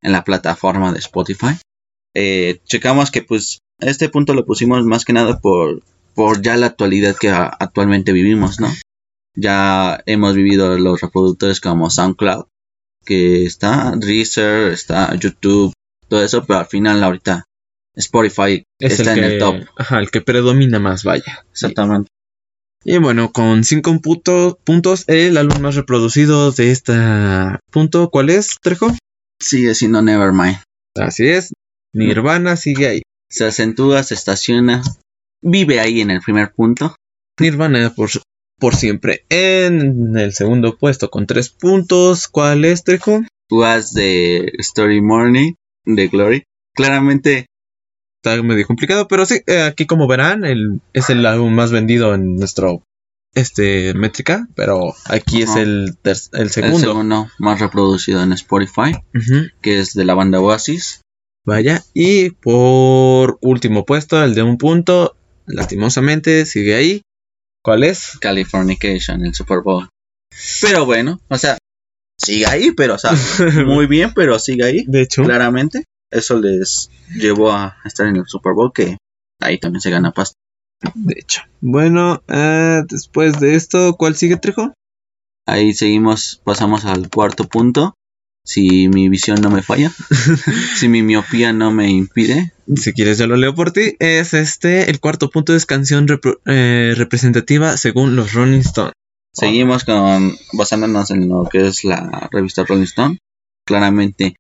en 0.02 0.12
la 0.14 0.24
plataforma 0.24 0.94
de 0.94 1.00
Spotify 1.00 1.58
eh, 2.14 2.60
checamos 2.66 3.12
que 3.12 3.22
pues 3.22 3.60
este 3.80 4.10
punto 4.10 4.34
lo 4.34 4.46
pusimos 4.46 4.86
más 4.86 5.06
que 5.06 5.14
nada 5.14 5.40
por, 5.40 5.84
por 6.14 6.42
ya 6.42 6.58
la 6.58 6.68
actualidad 6.68 7.16
que 7.16 7.30
actualmente 7.30 8.12
vivimos, 8.12 8.60
¿no? 8.60 8.70
Ya 9.36 10.02
hemos 10.06 10.36
vivido 10.36 10.78
los 10.78 11.02
reproductores 11.02 11.60
como 11.60 11.90
SoundCloud, 11.90 12.46
que 13.06 13.46
está 13.46 13.94
Deezer, 13.96 14.72
está 14.72 15.16
YouTube, 15.16 15.74
todo 16.08 16.24
eso, 16.24 16.46
pero 16.46 16.60
al 16.60 16.68
final 16.68 17.04
ahorita 17.04 17.46
Spotify 17.96 18.64
está 18.80 19.14
en 19.14 19.24
el 19.24 19.40
top. 19.40 19.66
Ajá, 19.78 20.00
el 20.00 20.12
que 20.12 20.22
predomina 20.22 20.80
más, 20.80 21.04
vaya. 21.04 21.46
Exactamente. 21.52 22.10
Y 22.86 22.98
bueno, 22.98 23.32
con 23.32 23.64
5 23.64 24.02
puntos, 24.66 25.06
el 25.08 25.38
álbum 25.38 25.62
más 25.62 25.76
reproducido 25.76 26.52
de 26.52 26.72
este 26.72 26.94
punto, 27.72 28.10
¿cuál 28.10 28.30
es, 28.30 28.58
Trejo? 28.62 28.94
Sigue 29.40 29.74
siendo 29.74 30.02
Nevermind. 30.02 30.58
Así 30.96 31.28
es, 31.28 31.53
Nirvana 31.94 32.56
sigue 32.56 32.88
ahí. 32.88 33.02
Se 33.30 33.46
acentúa, 33.46 34.04
se 34.04 34.14
estaciona, 34.14 34.82
vive 35.42 35.80
ahí 35.80 36.02
en 36.02 36.12
el 36.12 36.22
primer 36.22 36.54
punto. 36.54 36.96
Nirvana 37.40 37.94
por, 37.96 38.10
por 38.60 38.76
siempre. 38.76 39.26
En 39.30 40.18
el 40.18 40.34
segundo 40.34 40.78
puesto 40.78 41.10
con 41.10 41.26
tres 41.28 41.50
puntos. 41.50 42.28
¿Cuál 42.28 42.66
es, 42.66 42.84
Trejo? 42.84 43.22
Was 43.50 43.94
de 43.94 44.52
Story 44.60 45.02
Morning 45.02 45.54
de 45.86 46.08
Glory. 46.08 46.44
Claramente 46.76 47.46
Está 48.26 48.42
medio 48.42 48.66
complicado, 48.66 49.10
pero 49.10 49.26
sí, 49.26 49.42
eh, 49.48 49.64
aquí 49.64 49.86
como 49.86 50.08
verán, 50.08 50.46
el, 50.46 50.80
es 50.94 51.10
el 51.10 51.26
álbum 51.26 51.54
más 51.54 51.74
vendido 51.74 52.14
en 52.16 52.38
nuestro 52.38 52.82
este 53.36 53.94
métrica, 53.96 54.48
pero 54.56 54.94
aquí 55.08 55.42
es 55.42 55.50
Ajá. 55.50 55.60
el, 55.62 55.98
ter- 56.02 56.16
el 56.32 56.42
el 56.44 56.50
segundo. 56.50 56.80
segundo 56.80 57.28
más 57.38 57.60
reproducido 57.60 58.24
en 58.24 58.32
Spotify, 58.32 58.94
que 59.62 59.80
es 59.80 59.94
de 59.94 60.06
la 60.06 60.14
banda 60.14 60.40
Oasis. 60.40 61.02
Vaya, 61.46 61.84
y 61.94 62.30
por 62.30 63.38
último 63.42 63.86
puesto, 63.86 64.24
el 64.24 64.34
de 64.34 64.44
un 64.44 64.58
punto, 64.58 65.18
lastimosamente, 65.46 66.46
sigue 66.46 66.76
ahí. 66.76 67.02
¿Cuál 67.62 67.84
es? 67.84 68.18
Californication, 68.20 69.26
el 69.26 69.34
Super 69.34 69.60
Bowl. 69.62 69.90
Pero 70.62 70.86
bueno, 70.86 71.20
o 71.30 71.38
sea, 71.38 71.58
sigue 72.18 72.46
ahí, 72.46 72.72
pero 72.72 72.96
o 72.96 72.98
sea, 72.98 73.12
muy 73.66 73.88
bien, 73.88 74.14
pero 74.16 74.40
sigue 74.40 74.64
ahí, 74.64 74.86
De 74.88 75.02
hecho, 75.02 75.24
claramente. 75.24 75.84
Eso 76.10 76.40
les 76.40 76.92
llevó 77.16 77.52
a 77.52 77.78
estar 77.86 78.08
en 78.08 78.18
el 78.18 78.28
Super 78.28 78.54
Bowl, 78.54 78.72
que 78.72 78.98
ahí 79.42 79.58
también 79.60 79.82
se 79.82 79.90
gana 79.90 80.12
pasta. 80.12 80.36
de 80.94 81.16
hecho. 81.20 81.42
Bueno, 81.60 82.24
eh, 82.28 82.84
después 82.88 83.40
de 83.40 83.56
esto, 83.56 83.96
¿cuál 83.98 84.16
sigue, 84.16 84.38
Trejo? 84.38 84.74
Ahí 85.46 85.74
seguimos, 85.74 86.42
pasamos 86.46 86.86
al 86.86 87.10
cuarto 87.10 87.46
punto. 87.50 87.96
Si 88.46 88.90
mi 88.90 89.08
visión 89.08 89.40
no 89.42 89.50
me 89.50 89.64
falla, 89.64 89.92
si 90.76 90.90
mi 90.90 91.02
miopía 91.02 91.54
no 91.54 91.72
me 91.72 91.90
impide, 91.90 92.52
Si 92.76 92.94
quieres, 92.94 93.18
yo 93.18 93.28
lo 93.28 93.38
leo 93.38 93.56
por 93.56 93.72
ti. 93.72 93.96
Es 94.00 94.34
este, 94.34 94.90
el 94.90 95.00
cuarto 95.00 95.30
punto 95.30 95.56
es 95.56 95.66
canción 95.66 96.08
eh, 96.46 96.94
representativa 96.96 97.78
según 97.78 98.16
los 98.16 98.34
Rolling 98.34 98.60
Stones. 98.60 98.94
seguimos 99.34 99.86
con 99.86 100.36
basándonos 100.54 101.12
en 101.12 101.30
lo 101.30 101.48
que 101.50 101.68
es 101.68 101.86
la 101.86 102.30
revista 102.32 102.66
Rolling 102.66 102.84
Stone. 102.84 103.18
Claramente 103.66 104.36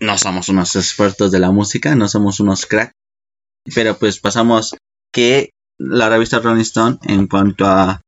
no 0.00 0.18
somos 0.18 0.48
unos 0.48 0.76
expertos 0.76 1.30
de 1.30 1.40
la 1.40 1.50
música, 1.50 1.94
no 1.94 2.08
somos 2.08 2.40
unos 2.40 2.66
crack, 2.66 2.92
pero 3.74 3.96
pues 3.98 4.20
pasamos 4.20 4.76
que 5.12 5.50
la 5.78 6.08
revista 6.08 6.38
Rolling 6.38 6.62
Stone 6.62 6.98
en 7.02 7.26
cuanto 7.26 7.66
a 7.66 8.00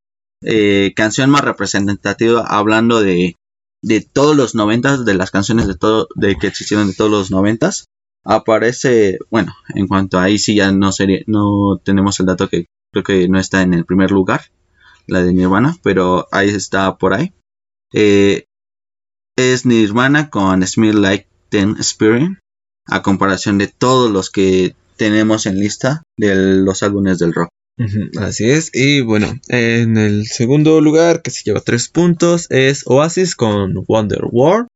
eh, 0.43 0.93
canción 0.95 1.31
más 1.31 1.43
representativa, 1.43 2.45
hablando 2.47 3.01
de, 3.01 3.35
de 3.87 4.01
todos 4.01 4.37
los 4.37 4.57
noventas, 4.57 5.05
de 5.05 5.15
las 5.15 5.31
canciones 5.31 5.69
de 5.69 5.77
todo, 5.77 6.09
de 6.17 6.35
que 6.35 6.49
existieron 6.49 6.89
de 6.89 6.95
todos 6.95 7.09
los 7.09 7.31
noventas, 7.31 7.87
aparece, 8.25 9.19
bueno, 9.31 9.55
en 9.77 9.87
cuanto 9.87 10.19
a 10.19 10.25
ahí 10.25 10.39
sí 10.39 10.57
ya 10.57 10.73
no 10.73 10.91
sería, 10.91 11.21
no 11.29 11.81
tenemos 11.85 12.19
el 12.19 12.27
dato 12.27 12.49
que 12.49 12.67
creo 12.93 13.05
que 13.05 13.29
no 13.29 13.39
está 13.39 13.63
en 13.63 13.75
el 13.75 13.85
primer 13.85 14.11
lugar, 14.11 14.41
la 15.07 15.23
de 15.23 15.33
Nirvana, 15.33 15.77
pero 15.85 16.27
ahí 16.33 16.49
está 16.49 16.97
por 16.97 17.15
ahí. 17.15 17.33
Eh, 17.93 18.47
es 19.37 19.65
Nirvana 19.65 20.31
con 20.31 20.67
Smell 20.67 21.01
Like 21.01 21.29
Teen 21.49 21.77
Spirit, 21.79 22.39
a 22.87 23.03
comparación 23.03 23.57
de 23.57 23.69
todos 23.69 24.11
los 24.11 24.31
que 24.31 24.75
tenemos 24.97 25.47
en 25.47 25.61
lista 25.61 26.03
de 26.19 26.35
los 26.35 26.83
álbumes 26.83 27.21
del 27.21 27.35
rock. 27.35 27.51
Así 28.19 28.51
es. 28.51 28.71
Y 28.73 29.01
bueno, 29.03 29.33
en 29.49 29.97
el 29.97 30.27
segundo 30.27 30.81
lugar, 30.81 31.23
que 31.23 31.31
se 31.31 31.43
lleva 31.45 31.61
tres 31.61 31.89
puntos, 31.89 32.47
es 32.51 32.85
Oasis 32.87 33.37
con 33.37 33.75
Wonder 33.87 34.23
War, 34.31 34.67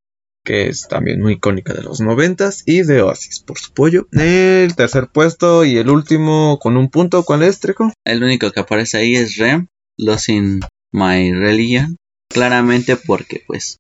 que 0.45 0.69
es 0.69 0.87
también 0.89 1.21
muy 1.21 1.35
icónica 1.35 1.73
de 1.73 1.83
los 1.83 2.01
noventas, 2.01 2.63
y 2.67 2.83
de 2.83 3.03
Oasis 3.03 3.41
por 3.41 3.59
su 3.59 3.73
pollo. 3.73 4.07
El 4.13 4.75
tercer 4.75 5.09
puesto 5.09 5.65
y 5.65 5.79
el 5.79 5.89
último 5.89 6.59
con 6.59 6.77
un 6.77 6.91
punto, 6.91 7.25
¿cuál 7.25 7.43
es, 7.43 7.61
Treco? 7.61 7.93
El 8.05 8.23
único 8.23 8.51
que 8.51 8.61
aparece 8.61 8.99
ahí 8.99 9.15
es 9.15 9.37
Rem, 9.37 9.69
Losing 9.99 10.61
My 10.93 11.33
Religion, 11.33 11.97
claramente 12.29 12.97
porque 12.97 13.43
pues, 13.47 13.79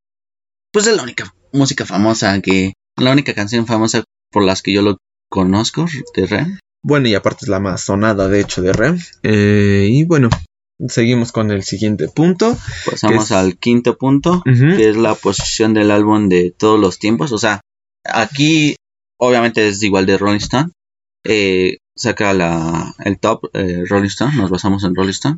pues 0.73 0.87
es 0.87 0.97
la 0.97 1.03
única 1.03 1.35
música 1.53 1.85
famosa 1.85 2.41
que, 2.41 2.73
la 2.97 3.12
única 3.12 3.35
canción 3.35 3.67
famosa 3.67 4.05
por 4.31 4.45
las 4.45 4.62
que 4.62 4.73
yo 4.73 4.83
lo 4.83 4.97
conozco 5.31 5.87
de 6.15 6.27
Rem. 6.27 6.59
Bueno, 6.83 7.09
y 7.09 7.15
aparte 7.15 7.41
es 7.45 7.49
la 7.49 7.61
más 7.61 7.83
sonada, 7.83 8.29
de 8.29 8.41
hecho, 8.41 8.63
de 8.63 8.73
Rem. 8.73 8.99
Eh, 9.23 9.89
y 9.91 10.05
bueno, 10.05 10.31
seguimos 10.89 11.31
con 11.33 11.51
el 11.51 11.63
siguiente 11.63 12.09
punto. 12.09 12.57
Pasamos 12.91 13.27
es- 13.27 13.33
al 13.33 13.59
quinto 13.59 13.97
punto, 13.99 14.43
que 14.77 14.89
es 14.91 14.97
la 14.97 15.15
posición 15.15 15.75
del 15.75 15.91
álbum 15.91 16.29
de 16.29 16.55
todos 16.57 16.81
los 16.81 16.99
tiempos. 16.99 17.33
O 17.33 17.39
sea, 17.39 17.61
aquí 18.05 18.77
obviamente 19.19 19.69
es 19.69 19.83
igual 19.83 20.07
de 20.07 20.17
Rolling 20.19 20.39
Stone. 20.39 20.71
Eh, 21.27 21.77
saca 21.95 22.33
la, 22.33 22.95
el 23.05 23.19
top 23.19 23.51
eh, 23.53 23.85
Rolling 23.87 24.09
Stone, 24.09 24.37
nos 24.37 24.49
basamos 24.51 24.83
en 24.85 24.95
Rolling 24.95 25.11
Stone. 25.11 25.37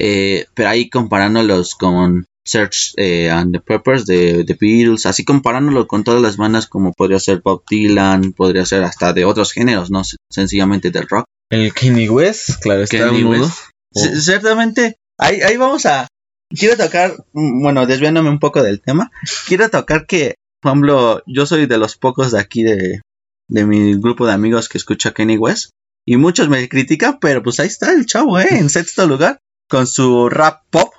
Eh, 0.00 0.46
pero 0.54 0.68
ahí 0.70 0.88
comparándolos 0.90 1.74
con 1.76 2.26
Search 2.48 2.94
eh, 2.96 3.30
and 3.30 3.52
the 3.52 3.60
Peppers 3.60 4.06
de 4.06 4.44
The 4.44 4.56
Beatles, 4.60 5.04
así 5.06 5.24
comparándolo 5.24 5.86
con 5.86 6.02
todas 6.04 6.22
las 6.22 6.36
bandas 6.36 6.66
como 6.66 6.92
podría 6.92 7.20
ser 7.20 7.40
Bob 7.44 7.62
Dylan, 7.68 8.32
podría 8.32 8.64
ser 8.64 8.82
hasta 8.84 9.12
de 9.12 9.24
otros 9.24 9.52
géneros, 9.52 9.90
no 9.90 10.02
sencillamente 10.30 10.90
del 10.90 11.06
rock. 11.08 11.24
El 11.50 11.72
Kenny 11.74 12.08
West, 12.08 12.60
claro, 12.62 12.82
está 12.82 13.10
uno. 13.10 13.30
West. 13.30 13.52
C- 13.94 14.20
Ciertamente, 14.20 14.96
ahí, 15.18 15.40
ahí 15.40 15.56
vamos 15.56 15.84
a... 15.86 16.06
Quiero 16.50 16.76
tocar, 16.76 17.12
mm, 17.34 17.62
bueno, 17.62 17.86
desviándome 17.86 18.30
un 18.30 18.38
poco 18.38 18.62
del 18.62 18.80
tema, 18.80 19.10
quiero 19.46 19.68
tocar 19.68 20.06
que, 20.06 20.34
por 20.62 20.70
ejemplo, 20.72 21.22
yo 21.26 21.44
soy 21.44 21.66
de 21.66 21.76
los 21.78 21.96
pocos 21.96 22.32
de 22.32 22.40
aquí 22.40 22.62
de, 22.62 23.02
de 23.50 23.66
mi 23.66 23.94
grupo 24.00 24.26
de 24.26 24.32
amigos 24.32 24.68
que 24.70 24.78
escucha 24.78 25.12
Kenny 25.12 25.36
West, 25.36 25.70
y 26.06 26.16
muchos 26.16 26.48
me 26.48 26.66
critican, 26.70 27.18
pero 27.20 27.42
pues 27.42 27.60
ahí 27.60 27.66
está 27.66 27.92
el 27.92 28.06
chavo, 28.06 28.38
¿eh? 28.40 28.46
En 28.50 28.70
sexto 28.70 29.06
lugar, 29.06 29.38
con 29.68 29.86
su 29.86 30.30
rap 30.30 30.62
pop, 30.70 30.90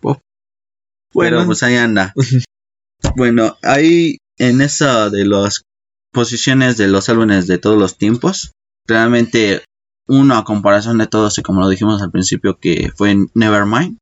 Pop. 0.00 0.20
Bueno, 1.16 1.46
pues 1.46 1.62
ahí 1.62 1.76
anda. 1.76 2.12
bueno, 3.16 3.56
ahí 3.62 4.18
en 4.36 4.60
esa 4.60 5.08
de 5.08 5.24
las 5.24 5.62
posiciones 6.12 6.76
de 6.76 6.88
los 6.88 7.08
álbumes 7.08 7.46
de 7.46 7.56
todos 7.56 7.78
los 7.78 7.96
tiempos, 7.96 8.52
realmente 8.86 9.64
uno 10.06 10.36
a 10.36 10.44
comparación 10.44 10.98
de 10.98 11.06
todos, 11.06 11.38
y 11.38 11.42
como 11.42 11.62
lo 11.62 11.70
dijimos 11.70 12.02
al 12.02 12.10
principio, 12.10 12.58
que 12.58 12.92
fue 12.94 13.16
Nevermind, 13.32 13.96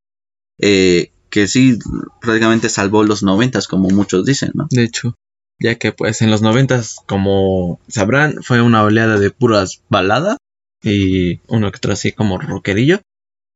eh, 0.59 1.13
que 1.31 1.47
sí 1.47 1.79
prácticamente 2.21 2.69
salvó 2.69 3.05
los 3.05 3.23
noventas, 3.23 3.69
como 3.69 3.91
muchos 3.91 4.27
dicen, 4.27 4.51
¿no? 4.55 4.67
De 4.71 4.83
hecho, 4.83 5.15
ya 5.61 5.77
que 5.77 5.93
pues 5.93 6.21
en 6.21 6.33
los 6.33 6.43
noventas, 6.43 6.97
como 7.07 7.79
sabrán, 7.87 8.43
fue 8.43 8.61
una 8.61 8.83
oleada 8.83 9.21
de 9.21 9.31
puras 9.31 9.83
baladas 9.89 10.39
y 10.83 11.39
uno 11.47 11.71
que 11.71 11.77
otro 11.77 11.93
así 11.93 12.11
como 12.11 12.39
rockerillo. 12.39 13.03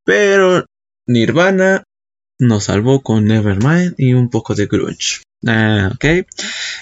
Pero 0.05 0.65
Nirvana 1.09 1.83
nos 2.41 2.65
salvó 2.65 3.03
con 3.03 3.25
Nevermind 3.25 3.95
y 3.99 4.15
un 4.15 4.31
poco 4.31 4.55
de 4.55 4.67
grunge. 4.67 5.23
Ah, 5.47 5.91
ok. 5.95 6.27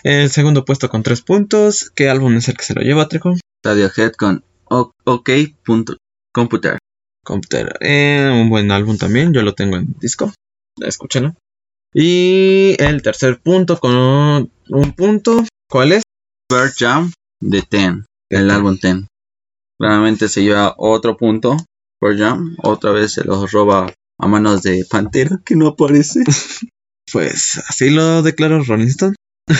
El 0.02 0.30
segundo 0.30 0.64
puesto 0.64 0.88
con 0.88 1.02
tres 1.02 1.22
puntos. 1.22 1.90
¿Qué 1.94 2.08
álbum 2.08 2.36
es 2.36 2.48
el 2.48 2.56
que 2.56 2.64
se 2.64 2.74
lo 2.74 2.82
lleva, 2.82 3.08
Trejo? 3.08 3.34
Radiohead 3.64 4.12
con 4.12 4.44
O- 4.64 4.92
OK. 5.04 5.30
punto 5.64 5.96
Computer. 6.32 6.78
Computer. 7.24 7.76
Eh, 7.80 8.28
un 8.32 8.48
buen 8.50 8.70
álbum 8.70 8.96
también. 8.98 9.32
Yo 9.32 9.42
lo 9.42 9.54
tengo 9.54 9.76
en 9.76 9.94
disco. 10.00 10.32
Escúchenlo. 10.80 11.34
Y 11.94 12.76
el 12.78 13.02
tercer 13.02 13.40
punto 13.40 13.78
con 13.78 13.94
un 13.96 14.92
punto. 14.92 15.44
¿Cuál 15.70 15.92
es? 15.92 16.02
Bird 16.50 16.72
Jam 16.78 17.12
de 17.40 17.62
Ten, 17.62 18.04
el 18.30 18.50
álbum 18.50 18.78
Ten. 18.78 19.06
Claramente 19.78 20.28
se 20.28 20.42
lleva 20.44 20.74
otro 20.76 21.16
punto. 21.16 21.56
Bird 22.00 22.18
Jam, 22.18 22.56
otra 22.62 22.90
vez 22.92 23.12
se 23.14 23.24
los 23.24 23.50
roba 23.50 23.92
a 24.18 24.26
manos 24.28 24.62
de 24.62 24.84
Pantera, 24.88 25.40
que 25.44 25.56
no 25.56 25.68
aparece. 25.68 26.24
Pues 27.12 27.62
así 27.68 27.90
lo 27.90 28.22
declaró 28.22 28.62
Rolling 28.64 28.88
Stone. 28.88 29.14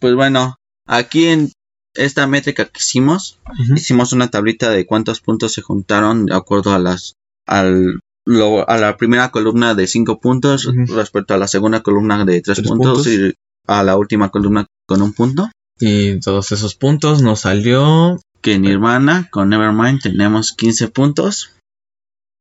Pues 0.00 0.14
bueno, 0.14 0.54
aquí 0.86 1.26
en 1.26 1.50
esta 1.96 2.26
métrica 2.28 2.66
que 2.66 2.78
hicimos, 2.78 3.40
hicimos 3.74 4.12
una 4.12 4.28
tablita 4.30 4.70
de 4.70 4.86
cuántos 4.86 5.20
puntos 5.20 5.52
se 5.52 5.62
juntaron 5.62 6.26
de 6.26 6.34
acuerdo 6.36 6.72
a 6.72 6.78
las 6.78 7.14
al 7.46 7.98
lo- 8.26 8.68
a 8.68 8.76
la 8.78 8.96
primera 8.96 9.30
columna 9.30 9.74
de 9.74 9.86
5 9.86 10.20
puntos 10.20 10.68
respecto 10.88 11.34
a 11.34 11.38
la 11.38 11.48
segunda 11.48 11.82
columna 11.82 12.24
de 12.24 12.40
3 12.40 12.58
Tres 12.58 12.68
puntos, 12.68 12.94
puntos. 13.04 13.12
y 13.12 13.34
a 13.66 13.82
la 13.82 13.96
última 13.96 14.30
columna 14.30 14.66
con 14.86 15.02
un 15.02 15.12
punto. 15.14 15.50
Y 15.80 16.20
todos 16.20 16.52
esos 16.52 16.74
puntos 16.76 17.22
nos 17.22 17.40
salió. 17.40 18.20
Que 18.40 18.58
Nirvana 18.58 19.28
con 19.30 19.48
Nevermind 19.48 20.00
tenemos 20.02 20.52
15 20.52 20.88
puntos. 20.88 21.50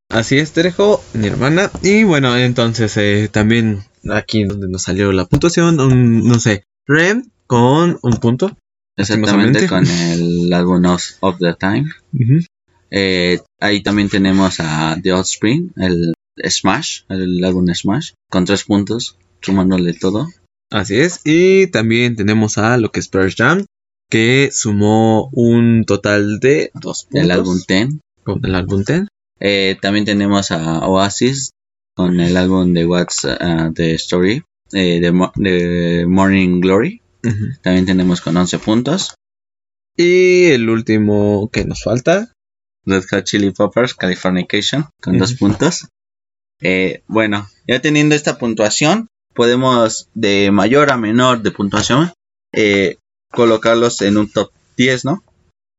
Así 0.09 0.37
es, 0.37 0.51
Terejo, 0.51 1.03
Nirvana. 1.13 1.71
Y 1.81 2.03
bueno, 2.03 2.37
entonces 2.37 2.95
eh, 2.97 3.29
también 3.31 3.83
aquí 4.09 4.43
donde 4.43 4.67
nos 4.67 4.83
salió 4.83 5.11
la 5.11 5.25
puntuación, 5.25 5.79
un, 5.79 6.27
no 6.27 6.39
sé, 6.39 6.65
Rem 6.85 7.29
con 7.47 7.97
un 8.01 8.17
punto. 8.17 8.55
Exactamente 8.95 9.67
con 9.67 9.85
el 9.87 10.53
álbum 10.53 10.85
of, 10.85 11.37
the 11.39 11.55
Time. 11.59 11.89
Eh, 12.91 13.39
ahí 13.59 13.81
también 13.81 14.09
tenemos 14.09 14.59
a 14.59 14.97
The 15.01 15.13
Offspring, 15.13 15.73
el 15.77 16.13
Smash, 16.47 17.01
el 17.09 17.43
álbum 17.43 17.67
Smash, 17.73 18.11
con 18.29 18.45
3 18.45 18.63
puntos, 18.65 19.17
sumándole 19.41 19.93
todo. 19.93 20.27
Así 20.69 20.99
es. 20.99 21.21
Y 21.23 21.67
también 21.67 22.15
tenemos 22.15 22.57
a 22.57 22.77
lo 22.77 22.91
que 22.91 22.99
es 22.99 23.07
Pearl 23.07 23.33
Jam, 23.35 23.65
que 24.09 24.49
sumó 24.51 25.29
un 25.31 25.85
total 25.85 26.39
de 26.39 26.71
dos 26.73 27.05
puntos. 27.05 27.23
El 27.23 27.31
álbum 27.31 27.61
Ten. 27.65 28.01
Con 28.23 28.45
el 28.45 28.55
álbum 28.55 28.83
Ten. 28.83 29.07
Eh, 29.45 29.77
también 29.81 30.05
tenemos 30.05 30.51
a 30.51 30.79
Oasis 30.87 31.51
con 31.95 32.19
el 32.21 32.37
álbum 32.37 32.73
de 32.73 32.85
What's 32.85 33.25
uh, 33.25 33.73
the 33.73 33.93
Story 33.95 34.41
eh, 34.71 34.99
de, 35.01 35.11
Mo- 35.11 35.33
de 35.35 36.05
Morning 36.07 36.61
Glory. 36.61 37.01
También 37.61 37.85
tenemos 37.85 38.21
con 38.21 38.35
11 38.37 38.59
puntos. 38.59 39.15
Y 39.97 40.45
el 40.45 40.69
último 40.69 41.49
que 41.51 41.65
nos 41.65 41.83
falta. 41.83 42.31
Red 42.85 43.03
Hot 43.11 43.23
Chili 43.25 43.51
Peppers, 43.51 43.93
Californication, 43.93 44.87
con 45.01 45.17
dos 45.19 45.33
puntos. 45.35 45.87
Eh, 46.61 47.03
bueno, 47.07 47.47
ya 47.67 47.81
teniendo 47.81 48.15
esta 48.15 48.37
puntuación, 48.37 49.07
podemos 49.33 50.09
de 50.13 50.51
mayor 50.51 50.91
a 50.91 50.97
menor 50.97 51.41
de 51.43 51.51
puntuación 51.51 52.11
eh, 52.53 52.97
colocarlos 53.31 54.01
en 54.01 54.17
un 54.17 54.29
top 54.29 54.51
10, 54.77 55.05
¿no? 55.05 55.23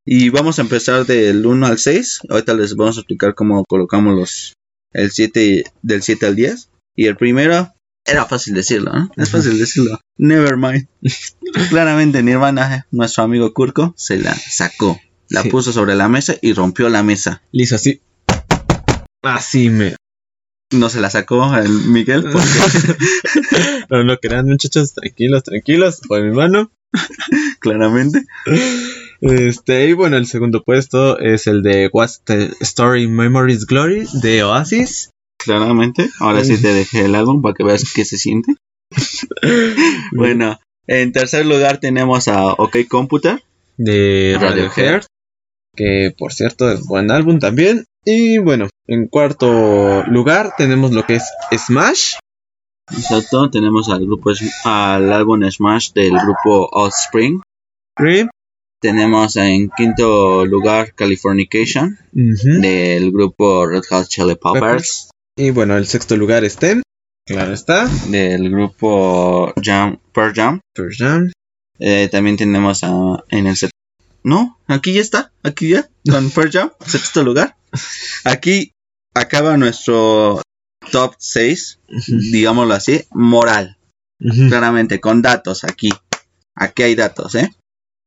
Y 0.06 0.28
vamos 0.28 0.58
a 0.58 0.62
empezar 0.62 1.06
del 1.06 1.44
1 1.46 1.66
al 1.66 1.78
6. 1.78 2.20
Ahorita 2.28 2.54
les 2.54 2.76
vamos 2.76 2.96
a 2.96 3.00
explicar 3.00 3.34
cómo 3.34 3.64
colocamos 3.66 4.14
los 4.14 4.52
el 4.92 5.10
7 5.10 5.64
del 5.82 6.02
7 6.02 6.26
al 6.26 6.36
10. 6.36 6.68
Y 6.94 7.06
el 7.06 7.16
primero 7.16 7.72
era 8.06 8.26
fácil 8.26 8.54
decirlo, 8.54 8.92
¿no? 8.92 9.10
Es 9.16 9.30
fácil 9.30 9.58
decirlo. 9.58 9.98
Nevermind. 10.18 10.88
Claramente 11.70 12.22
Nirvana, 12.22 12.86
nuestro 12.90 13.24
amigo 13.24 13.52
Kurko, 13.54 13.94
se 13.96 14.18
la 14.18 14.34
sacó. 14.34 15.00
La 15.30 15.42
Sí. 15.42 15.48
puso 15.48 15.72
sobre 15.72 15.94
la 15.94 16.08
mesa 16.08 16.34
y 16.42 16.52
rompió 16.52 16.88
la 16.90 17.02
mesa. 17.02 17.42
Hizo 17.50 17.76
así. 17.76 18.02
Así 19.22 19.70
me. 19.70 19.96
No 20.70 20.90
se 20.90 21.00
la 21.00 21.08
sacó 21.08 21.54
el 21.56 21.70
Miguel 21.70 22.24
porque 22.30 22.48
No, 23.88 24.04
no 24.04 24.18
crean, 24.18 24.46
muchachos. 24.46 24.92
Tranquilos, 24.92 25.42
tranquilos. 25.44 26.00
Fue 26.06 26.22
mi 26.22 26.36
mano. 26.36 26.70
claramente. 27.60 28.22
Este, 29.24 29.88
y 29.88 29.94
bueno, 29.94 30.18
el 30.18 30.26
segundo 30.26 30.62
puesto 30.62 31.18
es 31.18 31.46
el 31.46 31.62
de 31.62 31.88
What's 31.90 32.20
the 32.24 32.50
Story 32.60 33.08
Memories 33.08 33.64
Glory 33.64 34.06
de 34.12 34.44
Oasis. 34.44 35.10
Claramente. 35.42 36.10
Ahora 36.20 36.44
sí 36.44 36.60
te 36.60 36.74
dejé 36.74 37.06
el 37.06 37.14
álbum 37.14 37.40
para 37.40 37.54
que 37.54 37.64
veas 37.64 37.90
qué 37.94 38.04
se 38.04 38.18
siente. 38.18 38.54
Bueno, 40.12 40.60
en 40.86 41.12
tercer 41.12 41.46
lugar 41.46 41.78
tenemos 41.78 42.28
a 42.28 42.52
OK 42.52 42.76
Computer. 42.88 43.42
de 43.78 44.36
Radiohead. 44.38 45.04
Que 45.74 46.14
por 46.16 46.32
cierto 46.32 46.70
es 46.70 46.86
buen 46.86 47.10
álbum 47.10 47.38
también. 47.38 47.84
Y 48.04 48.38
bueno, 48.38 48.68
en 48.86 49.08
cuarto 49.08 50.04
lugar 50.04 50.52
tenemos 50.58 50.92
lo 50.92 51.04
que 51.06 51.16
es 51.16 51.24
Smash, 51.56 52.16
Exacto. 52.92 53.50
Tenemos 53.50 53.88
al 53.88 54.04
grupo 54.04 54.30
al 54.64 55.12
álbum 55.12 55.50
Smash 55.50 55.92
del 55.92 56.12
grupo 56.12 56.68
Offspring. 56.70 57.40
Tenemos 58.84 59.34
en 59.36 59.70
quinto 59.70 60.44
lugar 60.44 60.94
Californication 60.94 61.98
del 62.12 63.12
grupo 63.12 63.66
Red 63.66 63.84
Hot 63.88 64.08
Chili 64.08 64.34
Peppers. 64.34 64.60
Peppers. 64.60 65.10
y 65.38 65.48
bueno, 65.52 65.78
el 65.78 65.86
sexto 65.86 66.18
lugar 66.18 66.44
es 66.44 66.58
Tem, 66.58 66.82
claro 67.26 67.54
está, 67.54 67.88
Del 68.10 68.50
grupo 68.50 69.54
Jam, 69.56 69.98
Pearl 70.12 70.34
Jam. 70.34 70.60
Pearl 70.74 70.92
Jam, 70.94 71.32
Eh, 71.78 72.10
también 72.12 72.36
tenemos 72.36 72.84
a, 72.84 72.90
en 73.30 73.46
el 73.46 73.56
No, 74.22 74.58
aquí 74.66 74.92
ya 74.92 75.00
está, 75.00 75.32
aquí 75.42 75.70
ya, 75.70 75.88
con 76.06 76.30
Pearl 76.30 76.50
Jam, 76.52 76.70
sexto 76.86 77.24
lugar. 77.24 77.56
Aquí 78.24 78.72
acaba 79.14 79.56
nuestro 79.56 80.42
top 80.92 81.14
6, 81.18 81.80
ujú, 81.88 82.18
digámoslo 82.32 82.74
así, 82.74 83.00
moral, 83.12 83.78
claramente, 84.18 85.00
con 85.00 85.22
datos 85.22 85.64
aquí. 85.64 85.88
Aquí 86.54 86.82
hay 86.82 86.94
datos, 86.94 87.34
¿eh? 87.36 87.50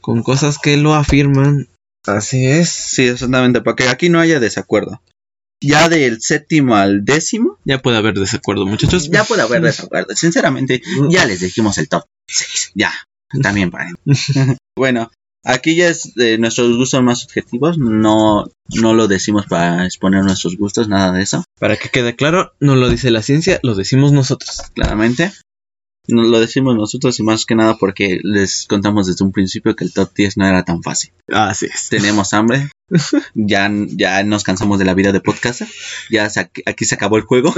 Con 0.08 0.24
cosas 0.24 0.58
que 0.58 0.78
lo 0.78 0.96
afirman. 0.96 1.68
Así 2.06 2.46
es. 2.46 2.70
Sí, 2.70 3.10
exactamente, 3.10 3.60
para 3.60 3.76
que 3.76 3.90
aquí 3.90 4.08
no 4.08 4.22
haya 4.22 4.40
desacuerdo. 4.40 5.02
Ya 5.62 5.90
del 5.90 6.22
séptimo 6.22 6.78
al 6.78 7.04
décimo, 7.04 7.60
Ya 7.66 7.80
puede 7.82 7.98
haber 7.98 8.14
desacuerdo, 8.14 8.66
muchachos. 8.66 9.10
ya 9.12 9.26
puede 9.26 9.42
haber 9.42 9.62
desacuerdo. 9.62 10.16
Sinceramente, 10.16 10.82
ya 11.10 11.26
les 11.26 11.42
dijimos 11.42 11.78
el 11.78 11.90
top 11.90 12.04
6, 12.30 12.72
ya, 12.74 12.94
también 13.44 13.70
para 13.70 13.92
Bueno, 14.78 15.12
aquí 15.44 15.76
ya 15.76 15.90
es 15.90 16.14
de 16.16 16.38
nuestros 16.38 16.78
gustos 16.78 17.04
más 17.04 17.20
subjetivos, 17.20 17.78
no, 17.78 18.46
no 18.82 18.94
lo 18.94 19.10
decimos 19.10 19.46
para 19.48 19.86
exponer 19.86 20.24
nuestros 20.24 20.56
gustos, 20.56 20.88
nada 20.88 21.12
de 21.12 21.24
eso, 21.24 21.44
Para 21.60 21.76
que 21.76 21.90
quede 21.90 22.16
claro, 22.16 22.54
no 22.62 22.78
lo 22.78 22.88
dice 22.88 23.12
la 23.12 23.22
ciencia, 23.24 23.60
lo 23.64 23.76
decimos 23.76 24.14
nosotros. 24.14 24.62
claramente. 24.74 25.34
No 26.08 26.24
lo 26.24 26.40
decimos 26.40 26.76
nosotros 26.76 27.20
y 27.20 27.24
más 27.24 27.46
que 27.46 27.56
nada 27.56 27.78
porque 27.78 28.20
les 28.24 28.66
contamos 28.68 29.08
desde 29.08 29.26
un 29.26 29.32
principio 29.32 29.76
que 29.76 29.84
el 29.84 29.94
top 29.94 30.14
10 30.16 30.38
no 30.38 30.48
era 30.48 30.64
tan 30.64 30.82
fácil. 30.82 31.12
Así 31.28 31.66
es. 31.66 31.90
Tenemos 31.90 32.34
hambre, 32.34 32.70
ya, 33.36 33.70
ya 33.90 34.24
nos 34.24 34.44
cansamos 34.44 34.80
de 34.80 34.86
la 34.86 34.94
vida 34.94 35.12
de 35.12 35.20
podcast, 35.20 35.64
ya 36.10 36.30
se 36.30 36.50
aquí 36.66 36.86
se 36.86 36.96
acabó 36.96 37.18
el 37.18 37.24
juego 37.24 37.54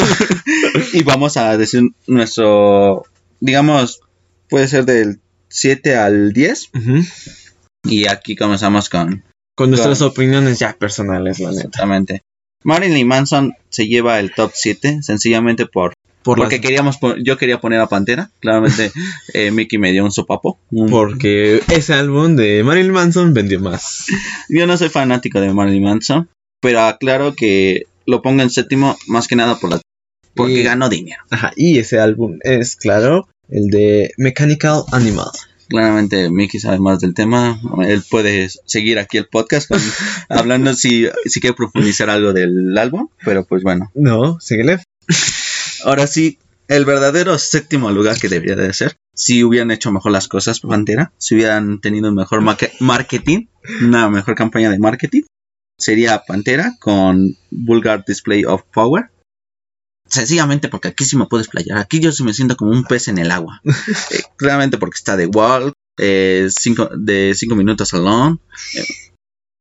y 0.94 1.04
vamos 1.04 1.38
a 1.38 1.58
decir 1.58 1.84
nuestro, 2.08 3.04
digamos, 3.40 4.02
puede 4.50 4.68
ser 4.68 4.86
del 4.86 5.20
7 5.50 5.96
al 5.96 6.34
10 6.34 6.70
Ujú. 6.74 7.04
y 7.84 8.08
aquí 8.08 8.36
comenzamos 8.36 8.90
con 8.90 9.24
Con 9.56 9.70
nuestras 9.70 10.02
opiniones 10.02 10.60
ya 10.60 10.74
personales, 10.74 11.40
la 11.40 11.50
neta. 11.52 11.68
Exactamente. 11.68 12.22
Marilyn 12.64 13.08
Manson 13.08 13.54
se 13.70 13.88
lleva 13.88 14.20
el 14.20 14.34
top 14.34 14.52
7 14.54 15.00
sencillamente 15.02 15.66
por 15.66 15.94
Por 16.24 16.38
porque 16.38 16.58
las- 16.58 16.62
queríamos 16.66 16.98
yo 17.24 17.38
quería 17.38 17.62
poner 17.62 17.80
a 17.80 17.88
Pantera. 17.88 18.30
Claramente 18.40 18.92
eh, 19.34 19.52
Mickey 19.52 19.80
me 19.80 19.92
dio 19.92 20.04
un 20.04 20.12
sopapo. 20.12 20.60
Un- 20.72 20.90
Porque 20.90 21.62
ese 21.70 21.94
álbum 21.94 22.36
de 22.36 22.64
Marilyn 22.64 22.92
Manson 22.94 23.34
vendió 23.34 23.60
más. 23.60 24.08
Yo 24.50 24.68
no 24.68 24.78
soy 24.78 24.90
fanático 24.90 25.40
de 25.42 25.54
Marilyn 25.54 25.84
Manson, 25.84 26.30
pero 26.62 26.82
aclaro 26.82 27.36
que 27.36 27.84
lo 28.06 28.22
pongo 28.22 28.42
en 28.42 28.50
séptimo 28.50 28.98
más 29.08 29.28
que 29.28 29.36
nada 29.36 29.58
por 29.60 29.70
la 29.72 29.82
porque 30.36 30.60
Y- 30.60 30.64
ganó 30.64 30.90
dinero. 30.90 31.24
Ajá, 31.30 31.52
y 31.56 31.80
ese 31.80 32.00
álbum 32.00 32.38
es, 32.44 32.76
claro, 32.76 33.28
el 33.50 33.68
de 33.68 34.12
Mechanical 34.18 34.84
Animal. 34.92 35.28
Claramente 35.68 36.30
Mickey 36.32 36.60
sabe 36.60 36.80
más 36.80 37.00
del 37.00 37.14
tema. 37.14 37.60
Él 37.88 38.04
puede 38.10 38.50
seguir 38.66 38.98
aquí 39.00 39.18
el 39.18 39.28
podcast 39.28 39.68
con- 39.70 39.80
hablando 40.30 40.74
si, 40.74 41.08
si 41.26 41.40
quiere 41.42 41.56
profundizar 41.56 42.10
algo 42.10 42.34
del 42.34 42.78
álbum, 42.78 43.08
pero 43.24 43.46
pues 43.46 43.64
bueno. 43.64 43.92
No, 43.96 44.40
síguele. 44.40 44.80
Ahora 45.84 46.08
sí, 46.08 46.40
el 46.68 46.86
verdadero 46.86 47.38
séptimo 47.38 47.92
lugar 47.92 48.18
que 48.20 48.30
debería 48.30 48.56
de 48.56 48.74
ser, 48.74 48.96
si 49.14 49.44
hubieran 49.44 49.72
hecho 49.72 49.92
mejor 49.92 50.12
las 50.12 50.28
cosas, 50.28 50.60
Pantera, 50.60 51.12
si 51.18 51.36
hubieran 51.36 51.82
tenido 51.82 52.10
un 52.10 52.16
mejor 52.16 52.42
marketing, 52.80 53.48
una 53.82 54.10
mejor 54.10 54.36
campaña 54.36 54.70
de 54.70 54.80
marketing, 54.80 55.24
sería 55.78 56.24
Pantera 56.26 56.76
con 56.80 57.36
Vulgar 57.50 58.04
Display 58.06 58.46
of 58.46 58.64
Power. 58.74 59.12
Sencillamente 60.08 60.70
porque 60.70 60.88
aquí 60.90 61.06
sí 61.06 61.18
me 61.18 61.28
puedes 61.28 61.48
playar, 61.48 61.78
aquí 61.78 62.00
yo 62.00 62.12
sí 62.12 62.24
me 62.24 62.34
siento 62.34 62.56
como 62.56 62.72
un 62.72 62.84
pez 62.84 63.08
en 63.08 63.18
el 63.18 63.32
agua. 63.32 63.62
Eh, 64.12 64.22
claramente 64.38 64.78
porque 64.78 64.96
está 64.96 65.16
de 65.16 65.28
Wall, 65.28 65.74
eh, 66.00 66.48
cinco, 66.50 66.90
de 66.96 67.34
5 67.36 67.56
minutos 67.56 67.94
alone. 67.94 68.38
Eh, 68.74 68.86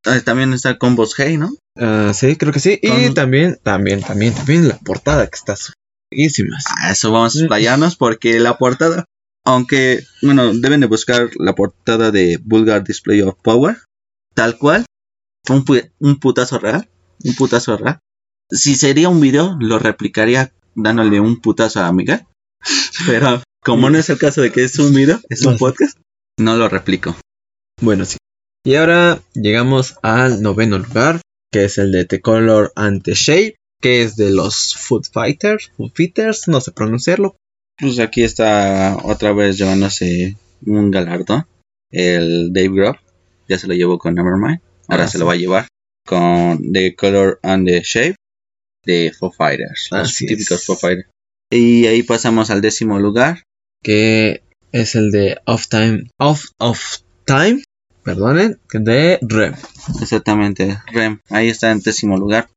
eh, 0.07 0.21
también 0.21 0.53
está 0.53 0.79
con 0.79 0.95
Boss 0.97 1.15
Hey, 1.17 1.37
¿no? 1.37 1.51
Ah, 1.77 2.13
sí, 2.15 2.37
creo 2.37 2.53
que 2.53 2.61
sí. 2.61 2.79
Y 2.81 3.11
también, 3.11 3.59
también, 3.63 4.01
también, 4.01 4.33
también 4.33 4.69
la 4.69 4.79
portada 4.79 5.27
que 5.27 5.37
está 5.37 5.57
buenísima. 6.11 6.57
A 6.83 6.93
eso 6.93 7.13
vamos 7.13 7.37
a 7.37 7.41
explayarnos 7.41 7.97
porque 7.97 8.39
la 8.41 8.59
portada, 8.59 9.05
aunque, 9.45 10.05
bueno, 10.23 10.53
deben 10.55 10.81
de 10.81 10.87
buscar 10.87 11.31
la 11.39 11.55
portada 11.55 12.11
de 12.11 12.39
Vulgar 12.43 12.85
Display 12.85 13.23
of 13.23 13.37
Power, 13.43 13.77
tal 14.35 14.59
cual, 14.59 14.85
fue 15.47 15.57
un, 15.57 15.65
pu- 15.65 15.91
un 16.01 16.19
putazo 16.21 16.59
real, 16.59 16.89
un 17.25 17.35
putazo 17.35 17.77
real. 17.77 17.99
Si 18.51 18.77
sería 18.77 19.09
un 19.09 19.21
video, 19.21 19.57
lo 19.61 19.79
replicaría 19.79 20.53
dándole 20.75 21.21
un 21.21 21.41
putazo 21.41 21.81
a 21.83 21.93
Miguel, 21.93 22.25
pero 23.07 23.43
como 23.63 23.91
no 23.91 23.99
es 23.99 24.09
el 24.11 24.19
caso 24.19 24.41
de 24.43 24.53
que 24.53 24.65
es 24.65 24.79
un 24.79 24.95
video, 24.95 25.21
es 25.29 25.45
un 25.45 25.59
podcast, 25.59 25.99
no 26.39 26.57
lo 26.57 26.69
replico. 26.69 27.17
Bueno, 27.81 28.05
sí. 28.05 28.17
Y 28.65 28.75
ahora 28.75 29.21
llegamos 29.35 29.97
al 30.03 30.43
noveno 30.43 30.79
lugar, 30.79 31.21
que 31.53 31.65
es 31.65 31.79
el 31.79 31.93
de 31.93 32.05
The 32.05 32.21
Color 32.21 32.73
and 32.77 33.03
the 33.03 33.15
Shape, 33.15 33.57
que 33.81 34.03
es 34.03 34.17
de 34.17 34.31
los 34.31 34.75
Food 34.77 35.05
Fighters, 35.13 35.71
Food 35.77 35.93
Fighters, 35.95 36.49
no 36.49 36.61
sé 36.61 36.73
pronunciarlo. 36.73 37.37
Pues 37.79 37.99
aquí 38.01 38.23
está 38.25 38.97
otra 39.05 39.33
vez 39.33 39.57
llevándose 39.59 40.37
un 40.67 40.91
galardón, 40.91 41.47
el 41.93 42.53
Dave 42.53 42.71
Grohl, 42.71 42.99
ya 43.49 43.59
se 43.59 43.69
lo 43.69 43.75
llevó 43.75 43.99
con 43.99 44.15
Nevermind. 44.15 44.61
Ahora 44.89 45.05
Ah, 45.05 45.07
se 45.07 45.13
sí. 45.13 45.19
lo 45.19 45.27
va 45.27 45.35
a 45.35 45.37
llevar 45.37 45.69
con 46.07 46.73
The 46.73 46.95
Color 46.97 47.39
and 47.43 47.67
the 47.69 47.81
Shape 47.85 48.17
de 48.85 49.13
Foo 49.17 49.31
Fighters. 49.31 49.89
Los 49.91 50.17
típicos 50.17 50.59
es. 50.61 50.65
Foo 50.67 50.77
Fighters. 50.77 51.09
Y 51.51 51.87
ahí 51.87 52.03
pasamos 52.03 52.51
al 52.51 52.61
décimo 52.61 52.99
lugar. 52.99 53.43
que 53.83 54.43
es 54.73 54.97
el 54.97 55.13
de 55.13 55.39
Off 55.47 55.69
Time, 55.69 56.09
Off 56.19 56.47
of 56.59 56.99
Time, 57.25 57.63
perdonen, 58.03 58.59
de 58.73 59.19
Rem. 59.23 59.55
Exactamente, 60.03 60.79
Rem. 60.93 61.21
Ahí 61.31 61.49
está 61.49 61.71
en 61.71 61.81
décimo 61.81 62.17
lugar. 62.17 62.49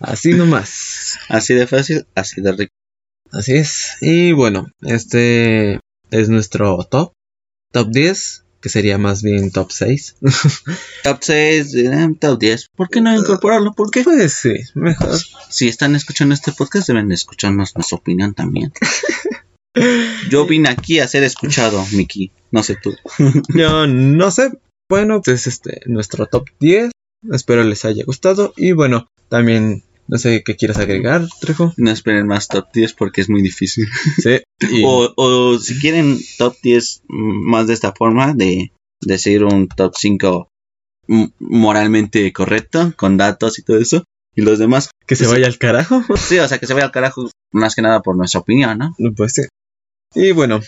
Así 0.00 0.34
nomás. 0.34 1.18
Así 1.28 1.54
de 1.54 1.66
fácil, 1.66 2.06
así 2.14 2.40
de 2.40 2.52
rico. 2.52 2.72
Así 3.30 3.54
es. 3.54 3.96
Y 4.00 4.32
bueno, 4.32 4.68
este 4.82 5.80
es 6.10 6.28
nuestro 6.28 6.76
top. 6.84 7.12
Top 7.72 7.88
10 7.90 8.42
que 8.62 8.68
sería 8.68 8.96
más 8.96 9.22
bien 9.22 9.50
top 9.50 9.72
6. 9.72 10.16
Top 11.02 11.18
6, 11.20 11.74
eh, 11.74 12.08
top 12.18 12.38
10. 12.38 12.68
¿Por 12.76 12.88
qué 12.88 13.00
no 13.00 13.14
incorporarlo? 13.14 13.72
¿Por 13.72 13.90
qué? 13.90 14.04
pues 14.04 14.32
sí, 14.34 14.54
mejor. 14.74 15.18
Si 15.50 15.66
están 15.66 15.96
escuchando 15.96 16.32
este 16.32 16.52
podcast, 16.52 16.86
deben 16.86 17.08
de 17.08 17.16
escucharnos 17.16 17.74
nuestra 17.74 17.98
opinión 17.98 18.34
también. 18.34 18.72
Yo 20.30 20.46
vine 20.46 20.68
aquí 20.68 21.00
a 21.00 21.08
ser 21.08 21.24
escuchado, 21.24 21.84
Miki. 21.92 22.30
No 22.52 22.62
sé 22.62 22.76
tú. 22.80 22.94
Yo 23.54 23.86
no 23.88 24.30
sé. 24.30 24.52
Bueno, 24.88 25.20
pues 25.22 25.48
este, 25.48 25.80
nuestro 25.86 26.26
top 26.26 26.48
10. 26.60 26.92
Espero 27.30 27.62
les 27.64 27.84
haya 27.84 28.04
gustado. 28.04 28.52
Y 28.56 28.72
bueno, 28.72 29.06
también 29.28 29.82
no 30.08 30.18
sé 30.18 30.42
qué 30.44 30.56
quieras 30.56 30.78
agregar, 30.78 31.26
Trejo. 31.40 31.72
No 31.76 31.90
esperen 31.90 32.26
más 32.26 32.48
top 32.48 32.66
10 32.72 32.94
porque 32.94 33.20
es 33.20 33.28
muy 33.30 33.42
difícil. 33.42 33.86
Sí. 34.18 34.40
y- 34.70 34.82
O, 34.86 35.12
o 35.16 35.58
si 35.58 35.78
quieren 35.80 36.18
top 36.38 36.56
10 36.62 37.02
más 37.08 37.66
de 37.66 37.74
esta 37.74 37.92
forma, 37.92 38.34
de 38.34 38.72
decir 39.00 39.44
un 39.44 39.68
top 39.68 39.94
5 39.96 40.48
m- 41.08 41.32
moralmente 41.38 42.32
correcto, 42.32 42.92
con 42.96 43.16
datos 43.16 43.58
y 43.58 43.62
todo 43.62 43.78
eso. 43.78 44.04
Y 44.34 44.42
los 44.42 44.58
demás, 44.58 44.90
que 45.06 45.14
se 45.16 45.24
pues- 45.24 45.34
vaya 45.34 45.46
al 45.46 45.58
carajo. 45.58 46.02
sí, 46.16 46.38
o 46.38 46.48
sea, 46.48 46.58
que 46.58 46.66
se 46.66 46.74
vaya 46.74 46.86
al 46.86 46.92
carajo 46.92 47.30
más 47.52 47.74
que 47.74 47.82
nada 47.82 48.00
por 48.02 48.16
nuestra 48.16 48.40
opinión, 48.40 48.78
¿no? 48.78 48.94
Pues 49.16 49.32
sí. 49.34 49.42
Y 50.14 50.32
bueno, 50.32 50.60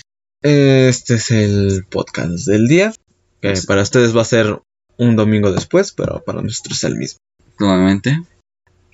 este 0.42 1.14
es 1.14 1.30
el 1.30 1.84
podcast 1.90 2.46
del 2.46 2.66
día. 2.68 2.92
Que 3.40 3.56
Sí. 3.56 3.66
para 3.66 3.82
ustedes 3.82 4.16
va 4.16 4.22
a 4.22 4.26
ser 4.26 4.58
un 4.98 5.16
domingo 5.16 5.52
después, 5.52 5.92
pero 5.92 6.22
para 6.24 6.42
nosotros 6.42 6.78
es 6.78 6.84
el 6.84 6.96
mismo. 6.96 7.18
Nuevamente. 7.58 8.20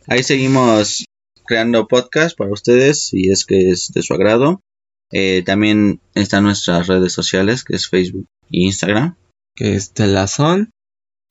Ahí 0.06 0.22
seguimos 0.22 1.04
creando 1.46 1.88
podcast 1.88 2.36
para 2.36 2.52
ustedes, 2.52 3.08
si 3.08 3.30
es 3.30 3.44
que 3.44 3.70
es 3.70 3.90
de 3.92 4.02
su 4.02 4.14
agrado. 4.14 4.60
Eh, 5.12 5.42
también 5.44 6.00
están 6.14 6.44
nuestras 6.44 6.86
redes 6.86 7.12
sociales, 7.12 7.64
que 7.64 7.76
es 7.76 7.88
Facebook 7.88 8.26
e 8.52 8.60
Instagram. 8.60 9.16
Que 9.56 9.74
es 9.74 9.92
Telazón. 9.92 10.70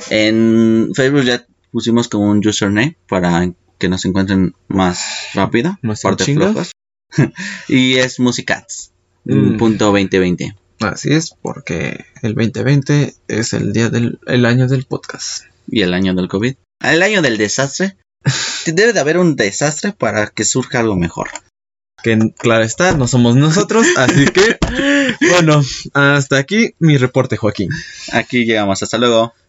En 0.09 0.91
Facebook 0.93 1.23
ya 1.23 1.45
pusimos 1.71 2.07
como 2.07 2.29
un 2.29 2.45
username 2.45 2.97
para 3.07 3.53
que 3.77 3.89
nos 3.89 4.05
encuentren 4.05 4.53
más 4.67 5.29
rápido. 5.33 5.77
Más 5.81 6.03
en 6.03 6.09
parte 6.09 6.25
chinga. 6.25 6.51
flojas. 6.51 6.71
y 7.67 7.95
es 7.95 8.19
Musicats. 8.19 8.93
Mm. 9.25 9.57
Punto 9.57 9.85
2020. 9.85 10.55
Así 10.81 11.13
es, 11.13 11.35
porque 11.41 12.05
el 12.21 12.35
2020 12.35 13.13
es 13.27 13.53
el 13.53 13.73
día 13.73 13.89
del 13.89 14.19
el 14.27 14.45
año 14.45 14.67
del 14.67 14.85
podcast. 14.85 15.43
Y 15.67 15.81
el 15.81 15.93
año 15.93 16.13
del 16.13 16.27
COVID. 16.27 16.55
El 16.81 17.01
año 17.03 17.21
del 17.21 17.37
desastre. 17.37 17.97
Debe 18.65 18.93
de 18.93 18.99
haber 18.99 19.17
un 19.17 19.35
desastre 19.35 19.93
para 19.93 20.27
que 20.27 20.45
surja 20.45 20.79
algo 20.79 20.95
mejor. 20.95 21.29
Que 22.01 22.17
claro 22.37 22.63
está, 22.63 22.93
no 22.93 23.07
somos 23.07 23.35
nosotros, 23.35 23.85
así 23.97 24.25
que 24.27 24.57
bueno, 25.31 25.61
hasta 25.93 26.37
aquí 26.37 26.73
mi 26.79 26.97
reporte, 26.97 27.35
Joaquín. 27.35 27.69
Aquí 28.13 28.45
llegamos. 28.45 28.81
Hasta 28.81 28.97
luego. 28.97 29.33